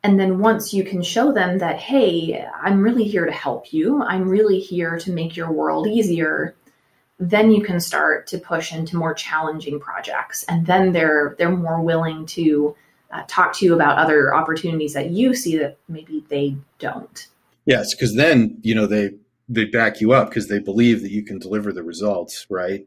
And 0.03 0.21
then 0.21 0.39
once 0.39 0.75
you 0.75 0.85
can 0.85 1.03
show 1.03 1.33
them 1.33 1.59
that, 1.59 1.79
hey, 1.79 2.47
I'm 2.63 2.83
really 2.83 3.05
here 3.05 3.25
to 3.25 3.33
help 3.33 3.73
you, 3.73 4.03
I'm 4.03 4.29
really 4.29 4.61
here 4.61 4.99
to 4.99 5.13
make 5.13 5.37
your 5.37 5.51
world 5.51 5.87
easier, 5.87 6.55
then 7.19 7.51
you 7.51 7.63
can 7.63 7.81
start 7.81 8.27
to 8.29 8.39
push 8.39 8.73
into 8.73 8.97
more 8.97 9.15
challenging 9.15 9.81
projects. 9.81 10.45
And 10.49 10.67
then 10.67 10.93
they're 10.93 11.35
they're 11.39 11.51
more 11.51 11.81
willing 11.81 12.27
to 12.27 12.77
uh, 13.11 13.23
talk 13.27 13.55
to 13.55 13.65
you 13.65 13.75
about 13.75 13.99
other 13.99 14.35
opportunities 14.35 14.93
that 14.95 15.11
you 15.11 15.35
see 15.35 15.57
that 15.59 15.79
maybe 15.89 16.25
they 16.29 16.57
don't. 16.79 17.27
Yes, 17.65 17.95
because 17.95 18.15
then 18.15 18.59
you 18.63 18.75
know 18.75 18.87
they 18.87 19.11
they 19.49 19.65
back 19.65 20.01
you 20.01 20.13
up 20.13 20.29
because 20.29 20.49
they 20.49 20.59
believe 20.59 21.03
that 21.03 21.11
you 21.11 21.23
can 21.23 21.39
deliver 21.39 21.73
the 21.73 21.83
results, 21.83 22.47
right? 22.51 22.87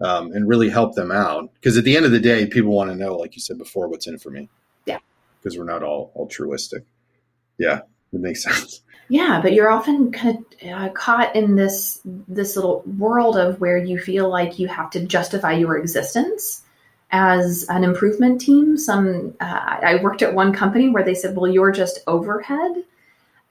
Um, 0.00 0.32
and 0.32 0.48
really 0.48 0.70
help 0.70 0.94
them 0.94 1.10
out. 1.12 1.52
Because 1.54 1.76
at 1.76 1.84
the 1.84 1.94
end 1.94 2.06
of 2.06 2.12
the 2.12 2.20
day, 2.20 2.46
people 2.46 2.72
want 2.72 2.90
to 2.90 2.96
know, 2.96 3.16
like 3.16 3.36
you 3.36 3.42
said 3.42 3.58
before, 3.58 3.86
what's 3.86 4.06
in 4.06 4.14
it 4.14 4.22
for 4.22 4.30
me 4.30 4.48
Yeah. 4.86 4.98
because 5.38 5.58
we're 5.58 5.64
not 5.64 5.82
all 5.82 6.10
altruistic. 6.16 6.84
Yeah, 7.58 7.82
it 8.12 8.20
makes 8.20 8.42
sense. 8.42 8.82
Yeah, 9.08 9.40
but 9.42 9.52
you're 9.54 9.70
often 9.70 10.12
kind 10.12 10.44
of, 10.62 10.68
uh, 10.68 10.88
caught 10.90 11.34
in 11.34 11.56
this 11.56 12.00
this 12.04 12.54
little 12.54 12.82
world 12.98 13.36
of 13.36 13.60
where 13.60 13.76
you 13.76 13.98
feel 13.98 14.28
like 14.28 14.60
you 14.60 14.68
have 14.68 14.90
to 14.90 15.04
justify 15.04 15.52
your 15.52 15.76
existence 15.76 16.62
as 17.10 17.66
an 17.68 17.82
improvement 17.82 18.40
team. 18.40 18.76
Some 18.78 19.34
uh, 19.40 19.78
I 19.82 19.98
worked 20.00 20.22
at 20.22 20.34
one 20.34 20.52
company 20.52 20.88
where 20.90 21.02
they 21.02 21.14
said, 21.14 21.36
"Well, 21.36 21.50
you're 21.50 21.72
just 21.72 22.00
overhead." 22.06 22.84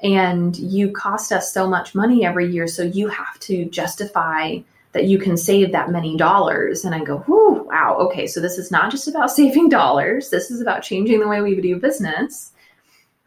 And 0.02 0.56
you 0.56 0.92
cost 0.92 1.34
us 1.34 1.52
so 1.54 1.68
much 1.68 1.94
money 1.94 2.26
every 2.26 2.50
year, 2.50 2.68
so 2.68 2.84
you 2.84 3.10
have 3.10 3.38
to 3.42 3.66
justify 3.66 4.60
that 4.94 5.06
you 5.06 5.20
can 5.20 5.36
save 5.36 5.74
that 5.74 5.92
many 5.92 6.16
dollars. 6.16 6.86
And 6.86 6.96
I 6.96 7.04
go, 7.04 7.18
whoo, 7.28 7.64
wow, 7.64 7.98
okay, 8.00 8.26
so 8.26 8.40
this 8.40 8.58
is 8.58 8.72
not 8.72 8.92
just 8.92 9.10
about 9.10 9.30
saving 9.40 9.68
dollars. 9.68 10.30
This 10.30 10.52
is 10.52 10.62
about 10.62 10.84
changing 10.84 11.20
the 11.20 11.28
way 11.28 11.42
we 11.42 11.60
do 11.60 11.76
business 11.76 12.54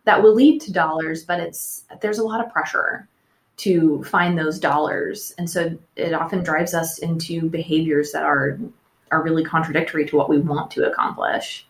that 0.04 0.22
will 0.22 0.34
lead 0.34 0.60
to 0.62 0.72
dollars, 0.72 1.24
but 1.24 1.40
it's 1.40 1.84
there's 2.00 2.18
a 2.18 2.24
lot 2.24 2.44
of 2.44 2.52
pressure 2.52 3.08
to 3.58 4.02
find 4.04 4.38
those 4.38 4.58
dollars. 4.58 5.34
And 5.38 5.48
so 5.48 5.76
it 5.96 6.14
often 6.14 6.42
drives 6.42 6.74
us 6.74 6.98
into 6.98 7.48
behaviors 7.48 8.12
that 8.12 8.24
are 8.24 8.58
are 9.10 9.22
really 9.22 9.44
contradictory 9.44 10.06
to 10.06 10.16
what 10.16 10.28
we 10.28 10.38
want 10.38 10.70
to 10.72 10.90
accomplish, 10.90 11.66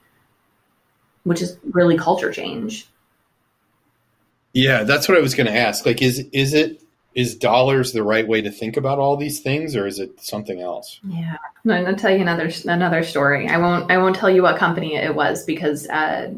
which 1.25 1.43
is 1.43 1.59
really 1.73 1.97
culture 1.97 2.33
change. 2.33 2.89
Yeah, 4.53 4.85
that's 4.85 5.09
what 5.09 5.19
I 5.19 5.21
was 5.21 5.35
going 5.35 5.47
to 5.47 5.57
ask. 5.57 5.85
Like, 5.85 6.03
is 6.03 6.27
is 6.33 6.55
it 6.55 6.83
is 7.15 7.35
dollars 7.35 7.93
the 7.93 8.03
right 8.03 8.27
way 8.27 8.41
to 8.41 8.51
think 8.51 8.77
about 8.77 8.99
all 8.99 9.17
these 9.17 9.41
things 9.41 9.77
or 9.77 9.87
is 9.87 9.99
it 9.99 10.19
something 10.21 10.61
else 10.63 10.99
yeah 11.07 11.37
no, 11.65 11.75
i'm 11.75 11.85
going 11.85 11.95
to 11.95 12.01
tell 12.01 12.11
you 12.11 12.23
another 12.23 12.51
another 12.65 13.03
story 13.03 13.47
i 13.49 13.59
won't 13.59 13.91
i 13.91 13.99
won't 13.99 14.17
tell 14.17 14.31
you 14.31 14.43
what 14.43 14.57
company 14.57 14.95
it 14.95 15.15
was 15.15 15.45
because 15.45 15.87
uh, 15.89 16.33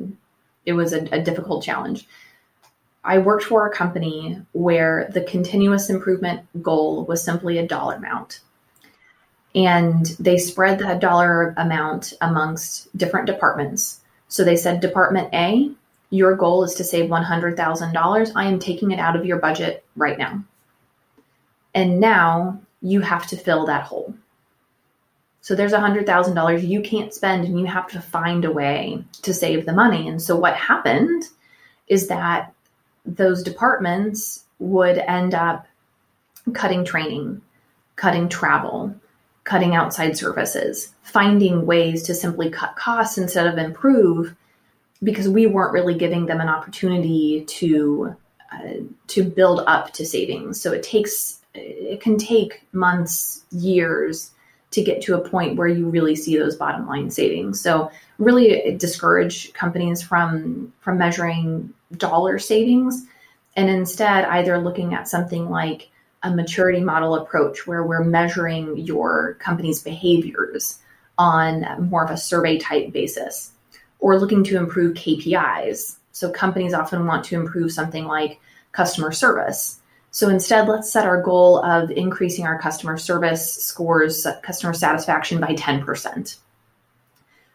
it 0.67 0.73
was 0.73 0.93
a, 0.93 1.03
a 1.13 1.23
difficult 1.23 1.63
challenge 1.63 2.07
i 3.05 3.19
worked 3.19 3.45
for 3.45 3.67
a 3.67 3.75
company 3.75 4.41
where 4.53 5.09
the 5.13 5.23
continuous 5.23 5.91
improvement 5.91 6.47
goal 6.63 7.05
was 7.05 7.23
simply 7.23 7.59
a 7.59 7.67
dollar 7.67 7.95
amount 7.95 8.41
and 9.55 10.07
they 10.19 10.37
spread 10.37 10.79
that 10.81 11.01
dollar 11.01 11.55
amount 11.57 12.13
amongst 12.21 12.97
different 12.97 13.27
departments 13.27 14.01
so 14.29 14.45
they 14.45 14.57
said 14.57 14.81
department 14.81 15.33
a 15.33 15.71
your 16.15 16.37
goal 16.37 16.63
is 16.63 16.75
to 16.75 16.85
save 16.85 17.11
$100,000. 17.11 18.33
I 18.37 18.45
am 18.45 18.59
taking 18.61 18.93
it 18.93 19.01
out 19.01 19.17
of 19.17 19.27
your 19.27 19.39
budget 19.39 19.85
right 19.97 20.17
now. 20.17 20.45
And 21.75 21.99
now 21.99 22.61
you 22.83 23.01
have 23.01 23.27
to 23.29 23.37
fill 23.37 23.67
that 23.67 23.83
hole. 23.83 24.15
So 25.45 25.55
there's 25.55 25.75
$100,000 25.75 26.67
you 26.67 26.81
can't 26.81 27.13
spend 27.13 27.45
and 27.45 27.61
you 27.61 27.67
have 27.67 27.87
to 27.89 28.01
find 28.01 28.47
a 28.47 28.51
way 28.51 29.05
to 29.21 29.35
save 29.35 29.67
the 29.67 29.75
money. 29.75 30.09
And 30.09 30.23
so 30.23 30.37
what 30.37 30.57
happened 30.57 31.25
is 31.87 32.09
that 32.09 32.55
those 33.05 33.43
departments 33.43 34.45
would 34.59 34.97
end 34.97 35.35
up 35.35 35.67
cutting 36.55 36.83
training, 36.83 37.43
cutting 37.95 38.31
travel, 38.31 38.95
cutting 39.45 39.75
outside 39.75 40.17
services, 40.17 40.95
finding 41.03 41.67
ways 41.67 42.05
to 42.05 42.15
simply 42.15 42.49
cut 42.49 42.77
costs 42.77 43.19
instead 43.19 43.47
of 43.47 43.59
improve 43.59 44.35
because 45.03 45.29
we 45.29 45.47
weren't 45.47 45.75
really 45.75 45.95
giving 45.95 46.25
them 46.25 46.41
an 46.41 46.49
opportunity 46.49 47.45
to 47.45 48.17
uh, 48.51 48.77
to 49.09 49.23
build 49.23 49.61
up 49.67 49.93
to 49.93 50.07
savings. 50.07 50.59
So 50.59 50.73
it 50.73 50.83
takes 50.83 51.43
it 51.53 52.01
can 52.01 52.17
take 52.17 52.63
months, 52.73 53.45
years 53.51 54.31
to 54.75 54.83
get 54.83 55.01
to 55.03 55.17
a 55.17 55.29
point 55.29 55.57
where 55.57 55.69
you 55.69 55.89
really 55.89 56.17
see 56.17 56.37
those 56.37 56.57
bottom 56.57 56.87
line 56.87 57.11
savings. 57.11 57.61
So 57.61 57.91
really 58.19 58.77
discourage 58.77 59.53
companies 59.53 60.03
from 60.03 60.73
from 60.81 60.99
measuring 60.99 61.73
dollar 61.97 62.39
savings 62.41 63.07
and 63.57 63.71
instead 63.71 64.25
either 64.25 64.59
looking 64.59 64.93
at 64.93 65.09
something 65.09 65.49
like 65.49 65.91
a 66.25 66.31
maturity 66.35 66.81
model 66.81 67.15
approach 67.15 67.67
where 67.67 67.85
we're 67.85 68.03
measuring 68.03 68.77
your 68.79 69.35
company's 69.35 69.81
behaviors 69.83 70.81
on 71.19 71.65
more 71.89 72.05
of 72.05 72.11
a 72.11 72.17
survey 72.17 72.59
type 72.59 72.93
basis 72.93 73.53
or 74.01 74.19
looking 74.19 74.43
to 74.43 74.57
improve 74.57 74.97
KPIs. 74.97 75.97
So 76.11 76.31
companies 76.31 76.75
often 76.75 77.07
want 77.07 77.25
to 77.27 77.37
improve 77.37 77.71
something 77.71 78.07
like 78.07 78.41
customer 78.73 79.13
service 79.13 79.79
so 80.15 80.29
instead, 80.29 80.69
let's 80.69 80.93
set 80.93 81.07
our 81.07 81.21
goal 81.21 81.59
of 81.65 81.91
increasing 81.91 82.47
our 82.47 82.57
customer 82.57 82.97
service 82.97 83.53
scores, 83.57 84.25
customer 84.45 84.73
satisfaction 84.73 85.41
by 85.41 85.57
10%. 85.57 86.37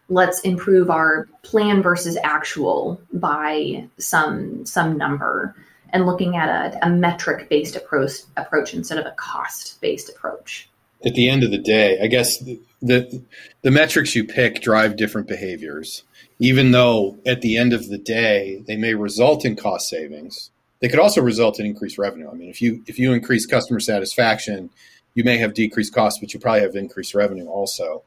Let's 0.09 0.41
improve 0.41 0.89
our 0.89 1.29
plan 1.41 1.81
versus 1.81 2.17
actual 2.21 2.99
by 3.13 3.87
some 3.97 4.65
some 4.65 4.97
number 4.97 5.55
and 5.91 6.05
looking 6.05 6.35
at 6.35 6.49
a, 6.49 6.85
a 6.85 6.89
metric 6.89 7.47
based 7.47 7.77
approach 7.77 8.23
approach 8.35 8.73
instead 8.73 8.97
of 8.97 9.05
a 9.05 9.11
cost 9.11 9.79
based 9.79 10.09
approach. 10.09 10.67
At 11.05 11.15
the 11.15 11.29
end 11.29 11.45
of 11.45 11.51
the 11.51 11.59
day, 11.59 11.97
I 12.01 12.07
guess 12.07 12.39
the, 12.39 12.59
the 12.81 13.21
the 13.61 13.71
metrics 13.71 14.15
you 14.15 14.25
pick 14.25 14.61
drive 14.61 14.97
different 14.97 15.29
behaviors. 15.29 16.03
Even 16.39 16.71
though 16.71 17.17
at 17.25 17.39
the 17.39 17.55
end 17.55 17.71
of 17.71 17.87
the 17.87 17.97
day 17.97 18.61
they 18.67 18.75
may 18.75 18.95
result 18.95 19.45
in 19.45 19.55
cost 19.55 19.87
savings, 19.87 20.51
they 20.81 20.87
could 20.87 20.99
also 20.99 21.21
result 21.21 21.59
in 21.59 21.65
increased 21.65 21.97
revenue. 21.97 22.29
I 22.29 22.33
mean, 22.33 22.49
if 22.49 22.61
you 22.61 22.83
if 22.87 22.97
you 22.99 23.13
increase 23.13 23.45
customer 23.45 23.79
satisfaction, 23.79 24.69
you 25.13 25.23
may 25.23 25.37
have 25.37 25.53
decreased 25.53 25.93
costs, 25.93 26.19
but 26.19 26.33
you 26.33 26.39
probably 26.39 26.61
have 26.61 26.75
increased 26.75 27.13
revenue 27.13 27.47
also. 27.47 28.03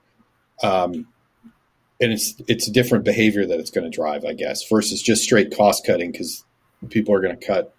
Um, 0.63 1.09
and 2.01 2.13
it's 2.13 2.35
it's 2.49 2.67
a 2.67 2.73
different 2.73 3.05
behavior 3.05 3.47
that 3.47 3.61
it's 3.61 3.71
going 3.71 3.85
to 3.85 3.95
drive, 3.95 4.25
I 4.25 4.33
guess, 4.33 4.67
versus 4.69 5.03
just 5.03 5.23
straight 5.23 5.57
cost 5.57 5.87
cutting 5.87 6.13
because 6.13 6.45
people 6.91 7.15
are 7.15 7.21
going 7.21 7.39
to 7.39 7.47
cut, 7.47 7.75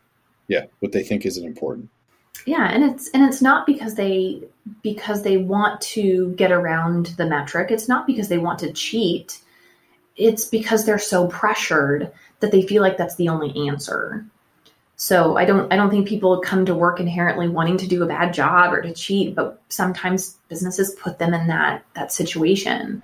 yeah, 0.48 0.66
what 0.80 0.92
they 0.92 1.04
think 1.04 1.26
isn't 1.26 1.46
important. 1.46 1.90
Yeah, 2.46 2.70
and 2.72 2.84
it's 2.84 3.10
and 3.10 3.24
it's 3.24 3.42
not 3.42 3.66
because 3.66 3.96
they 3.96 4.44
because 4.82 5.24
they 5.24 5.38
want 5.38 5.82
to 5.82 6.32
get 6.32 6.52
around 6.52 7.08
the 7.18 7.26
metric. 7.26 7.72
It's 7.72 7.90
not 7.90 8.08
because 8.08 8.28
they 8.28 8.38
want 8.38 8.60
to 8.60 8.72
cheat. 8.74 9.40
It's 10.16 10.46
because 10.46 10.86
they're 10.86 11.00
so 11.00 11.28
pressured 11.28 12.12
that 12.40 12.52
they 12.52 12.62
feel 12.62 12.82
like 12.82 12.98
that's 12.98 13.16
the 13.16 13.30
only 13.30 13.68
answer. 13.68 14.26
So 15.04 15.36
I 15.36 15.44
don't 15.44 15.70
I 15.70 15.76
don't 15.76 15.90
think 15.90 16.08
people 16.08 16.40
come 16.40 16.66
to 16.66 16.74
work 16.74 17.02
inherently 17.02 17.50
wanting 17.50 17.76
to 17.76 17.88
do 17.88 18.04
a 18.04 18.06
bad 18.06 18.34
job 18.34 18.72
or 18.72 18.82
to 18.82 18.94
cheat, 18.94 19.36
but 19.36 19.62
sometimes 19.68 20.38
businesses 20.48 20.96
put 20.96 21.20
them 21.20 21.34
in 21.34 21.48
that 21.48 21.84
that 21.94 22.14
situation. 22.14 23.04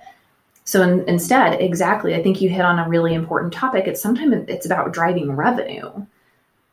So 0.63 0.81
in, 0.81 1.03
instead, 1.09 1.59
exactly, 1.59 2.15
I 2.15 2.23
think 2.23 2.39
you 2.39 2.47
hit 2.47 2.62
on 2.62 2.79
a 2.79 2.88
really 2.88 3.13
important 3.13 3.51
topic. 3.51 3.85
It's 3.85 4.01
sometimes 4.01 4.45
it's 4.47 4.65
about 4.65 4.93
driving 4.93 5.33
revenue. 5.33 5.91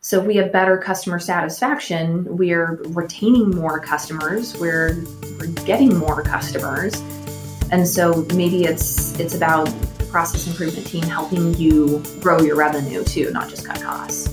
So 0.00 0.20
if 0.20 0.28
we 0.28 0.36
have 0.36 0.52
better 0.52 0.78
customer 0.78 1.18
satisfaction, 1.18 2.24
we're 2.36 2.74
retaining 2.90 3.50
more 3.50 3.80
customers, 3.80 4.56
we're, 4.60 4.94
we're 5.40 5.48
getting 5.64 5.96
more 5.96 6.22
customers. 6.22 6.94
And 7.72 7.88
so 7.88 8.24
maybe 8.32 8.62
it's 8.62 9.18
it's 9.18 9.34
about 9.34 9.64
the 9.98 10.04
process 10.04 10.46
improvement 10.46 10.86
team 10.86 11.02
helping 11.02 11.52
you 11.54 12.00
grow 12.20 12.40
your 12.42 12.54
revenue 12.54 13.02
too, 13.02 13.32
not 13.32 13.48
just 13.48 13.66
cut 13.66 13.82
costs. 13.82 14.32